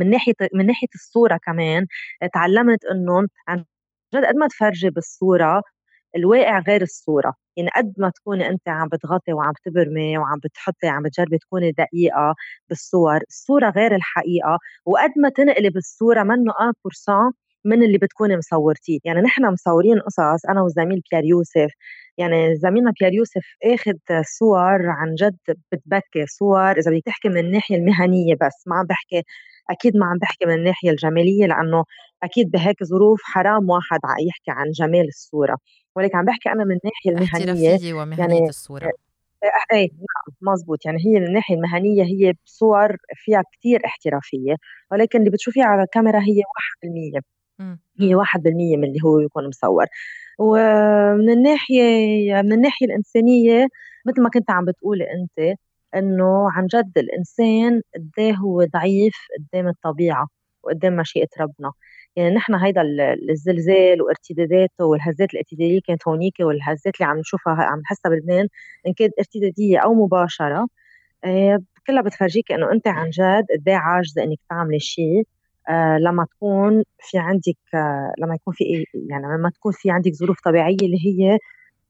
[0.00, 1.86] من ناحية من ناحية الصورة كمان
[2.34, 3.64] تعلمت إنه عن
[4.14, 5.62] جد قد ما تفرجي بالصورة
[6.16, 7.34] الواقع غير الصورة.
[7.56, 12.34] يعني قد ما تكوني أنت عم بتغطي وعم تبرمي وعم بتحطي عم بتجربي تكوني دقيقة
[12.68, 14.58] بالصور الصورة غير الحقيقة.
[14.86, 17.32] وقد ما تنقلي بالصورة منه 1%
[17.64, 18.98] من اللي بتكوني مصورتيه.
[19.04, 21.70] يعني نحن مصورين قصص أنا والزميل بيار يوسف.
[22.18, 23.92] يعني زميلنا بيار يوسف آخذ
[24.38, 25.36] صور عن جد
[25.72, 29.22] بتبكي صور إذا بدك تحكي من الناحية المهنية بس ما عم بحكي
[29.70, 31.84] أكيد ما عم بحكي من الناحية الجمالية لأنه
[32.22, 35.56] أكيد بهيك ظروف حرام واحد يحكي عن جمال الصورة.
[35.96, 38.92] ولكن عم بحكي أنا من الناحية المهنية احترافية ومهنية يعني الصورة
[39.72, 44.56] إيه نعم مزبوط يعني هي من الناحية المهنية هي بصور فيها كتير احترافية
[44.92, 46.42] ولكن اللي بتشوفيها على الكاميرا هي
[47.14, 47.20] 1%
[48.00, 49.86] هي 1% من اللي هو يكون مصور.
[50.38, 51.82] ومن الناحية
[52.42, 53.68] من الناحية الإنسانية
[54.06, 55.58] مثل ما كنت عم بتقولي أنت
[55.94, 60.28] إنه عن جد الإنسان قد هو ضعيف قدام الطبيعة
[60.62, 61.72] وقدام مشيئة ربنا.
[62.16, 62.82] يعني نحن هيدا
[63.30, 68.48] الزلزال وارتداداته والهزات الارتدادية كانت هونيك والهزات اللي عم نشوفها عم نحسها بلبنان
[68.86, 70.66] إن كانت ارتدادية أو مباشرة
[71.24, 75.26] آه، كلها بتفرجيك إنه أنت عن جد قد إيه عاجزة إنك تعملي شيء
[75.68, 80.40] آه لما تكون في عندك آه لما يكون في يعني لما تكون في عندك ظروف
[80.40, 81.38] طبيعية اللي هي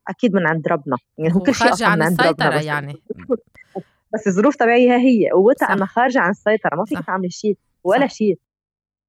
[0.08, 2.64] أكيد من عند ربنا يعني هو كل شيء أصلا من عند ربنا بس.
[2.64, 2.94] يعني.
[4.14, 8.38] بس الظروف الطبيعيه هي قوتها أنا خارجة عن السيطرة ما فيك تعملي شيء ولا شيء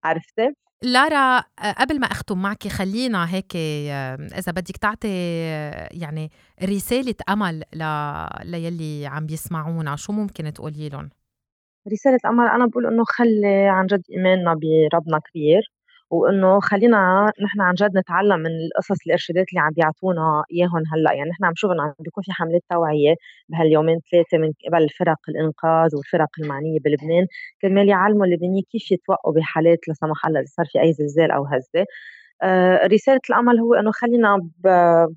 [0.04, 1.40] عرفتي؟ لارا
[1.80, 3.56] قبل ما أختم معك خلينا هيك
[4.36, 5.08] إذا بدك تعطي
[5.92, 6.30] يعني
[6.64, 7.84] رسالة أمل ل...
[8.52, 11.10] ليلي عم بيسمعونا شو ممكن تقولي لهم؟
[11.92, 15.75] رسالة أمل أنا بقول إنه خلي عن جد إيماننا بربنا كبير.
[16.22, 21.14] وإنه خلينا نحن عن جد نتعلم من القصص الإرشادات اللي عم بيعطونا إياهم هلأ.
[21.14, 23.16] يعني نحن عم نشوف انه عم بيكون في حملات توعية
[23.50, 27.28] بهاليومين ثلاثة من قبل فرق الإنقاذ والفرق المعنية بلبنان.
[27.62, 31.46] كرمال يعلموا اللبنانيين كيف يتوقوا بحالات لا سمح الله إذا صار في أي زلزال أو
[31.46, 31.86] هزة.
[32.44, 34.40] آه، رسالة الأمل هو إنه خلينا.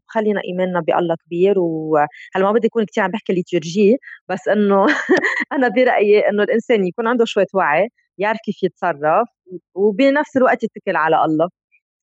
[0.07, 1.59] خلينا إيماننا بألله كبير.
[1.59, 2.09] وهلا
[2.47, 3.97] ما بدي أكون كثير عم بحكي ليتورجي
[4.29, 4.87] بس إنه
[5.53, 7.89] أنا برأيي إنه الإنسان يكون عنده شوية وعي
[8.19, 9.29] يعرف كيف يتصرف.
[9.75, 11.49] وبنفس الوقت يتكل على الله.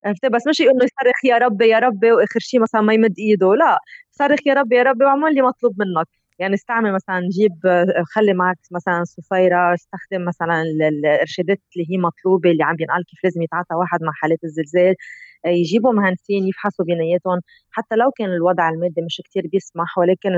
[0.06, 3.56] عرفتي بس مش إنه يصرخ يا ربي يا ربي وآخر شيء مثلا ما يمد إيده
[3.56, 3.80] لا.
[4.12, 6.08] صرخ يا ربي يا ربي واعمل لي مطلوب منك.
[6.40, 7.54] يعني استعمل مثلا جيب
[8.16, 13.42] خلي معك مثلا صفيرة استخدم مثلا الإرشادات اللي هي مطلوبة اللي عم بينقال كيف لازم
[13.42, 14.96] يتعاطى واحد مع حالات الزلزال.
[15.46, 17.42] يجيبوا مهندسين يفحصوا بنياتهم.
[17.72, 20.32] حتى لو كان الوضع المادي مش كتير بيسمح ولكن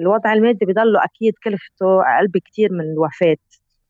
[0.00, 3.26] الوضع المادي بضله أكيد كلفته أقل بكتير من الوفاة.
[3.26, 3.38] يعني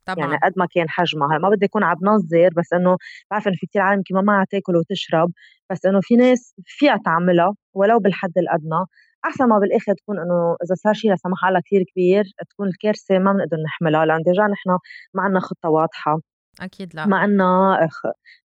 [0.07, 0.27] طبعا.
[0.27, 1.39] يعني قد ما كان حجمها.
[1.39, 2.97] ما بدي أكون عم بنظر بس إنه
[3.31, 5.33] بعرف إنه في كثير عالم كمان ما تاكل وتشرب
[5.71, 8.85] بس إنه في ناس فيها تعملها ولو بالحد الأدنى.
[9.25, 13.19] أحسن ما بالآخر تكون إنه إذا صار شيء لا سمح الله كثير كبير تكون الكارثة
[13.19, 14.71] ما بنقدر نحملها لأن ديجا نحن
[15.15, 16.21] ما عندنا خطة واضحة.
[16.61, 17.07] أكيد لا.
[17.07, 17.79] ما عندنا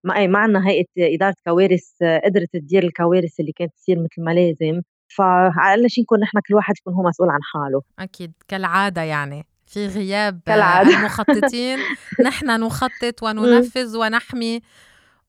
[0.03, 1.89] ما ما عندنا هيئة إدارة كوارث
[2.25, 4.81] قدرت تدير الكوارث اللي كانت تصير مثل ما لازم.
[5.07, 7.81] فعلى شيء نكون نحن كل واحد يكون هو مسؤول عن حاله.
[7.99, 9.45] أكيد كالعادة يعني.
[9.67, 10.97] في غياب كالعادة.
[10.97, 11.79] المخططين
[12.25, 14.61] نحن نخطط وننفذ ونحمي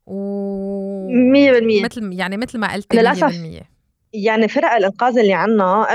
[0.07, 1.09] و
[1.81, 3.78] 100% مثل يعني مثل ما قلت 100%
[4.13, 5.87] يعني فرق الإنقاذ اللي عنا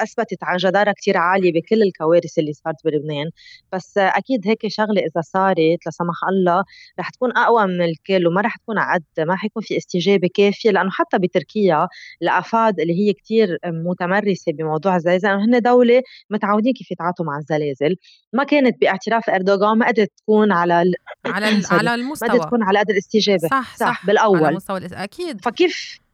[0.00, 3.30] أثبتت عن جدارة كثير عالية بكل الكوارث اللي صارت بلبنان.
[3.72, 6.64] بس أكيد هيك شغلة إذا صارت لا سمح الله
[7.00, 10.70] رح تكون أقوى من الكل وما رح تكون عد ما حيكون في استجابة كافية.
[10.70, 11.88] لأنه حتى بتركيا
[12.22, 17.96] الافاد اللي هي كثير متمرسة بموضوع الزلازل هن دولة متعودين كيف يتعاطوا مع الزلازل.
[18.32, 20.94] ما كانت باعتراف إردوغان ما قدرت تكون على ال...
[21.26, 23.48] على على المستوى ما قدرت تكون على قدر الاستجابة.
[23.48, 24.44] صح صح, صح بالأول.
[24.44, 25.44] على مستوى أكيد.
[25.44, 26.05] فكيف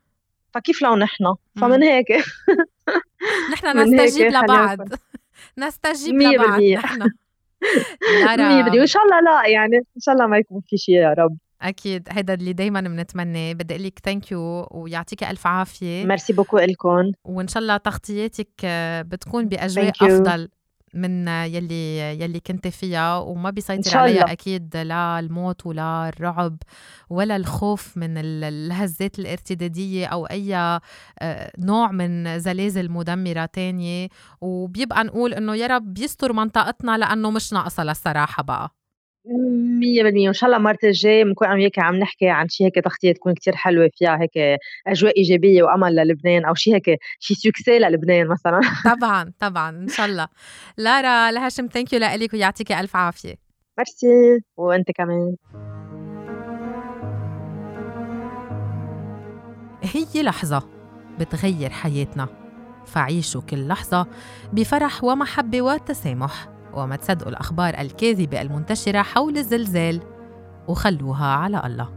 [0.55, 2.07] فكيف لو نحن؟ فمن هيك.
[3.53, 4.79] نحن نستجيب لبعض.
[5.59, 7.03] نستجيب لبعض نحن.
[8.73, 11.37] 100% وإن شاء الله لا يعني إن شاء الله ما يكون في شيء يا رب.
[11.63, 12.09] أكيد.
[12.11, 16.05] هذا اللي دايما بنتمناه بدي أقول لك thank you ويعطيك ألف عافية.
[16.05, 18.67] merci beaucoup لكم وإن شاء الله تغطياتك
[19.07, 20.49] بتكون بأجواء أفضل.
[20.95, 26.57] من يلي يلي كنت فيها وما بيسيطر عليها أكيد لا الموت ولا الرعب
[27.11, 30.81] ولا الخوف من الهزات الارتدادية أو أي آه،
[31.59, 34.09] نوع من زلازل مدمرة تانية.
[34.41, 38.71] وبيبقى نقول إنه يا رب يستر منطقتنا لأنه مش ناقصة للصراحة بقى.
[39.27, 40.27] مية بالمية.
[40.27, 43.35] وإن شاء الله المرة الجاية بنكون عم هيك عم نحكي عن شيء هيك تغطية تكون
[43.35, 48.61] كتير حلوة فيها هيك أجواء إيجابية وأمل للبنان أو شيء هيك شيء succès للبنان مثلا.
[48.97, 50.29] طبعا طبعا إن شاء الله.
[50.79, 53.35] لارا الهاشم thank you لك ويعطيكي ألف عافية.
[53.79, 55.37] ميرسي وأنت كمان.
[59.83, 60.69] هي لحظة
[61.21, 62.29] بتغير حياتنا.
[62.87, 64.07] فعيشوا كل لحظة
[64.53, 66.52] بفرح ومحبة وتسامح.
[66.75, 70.01] وما تصدقوا الأخبار الكاذبة المنتشرة حول الزلزال
[70.69, 71.89] وخلوها على الله.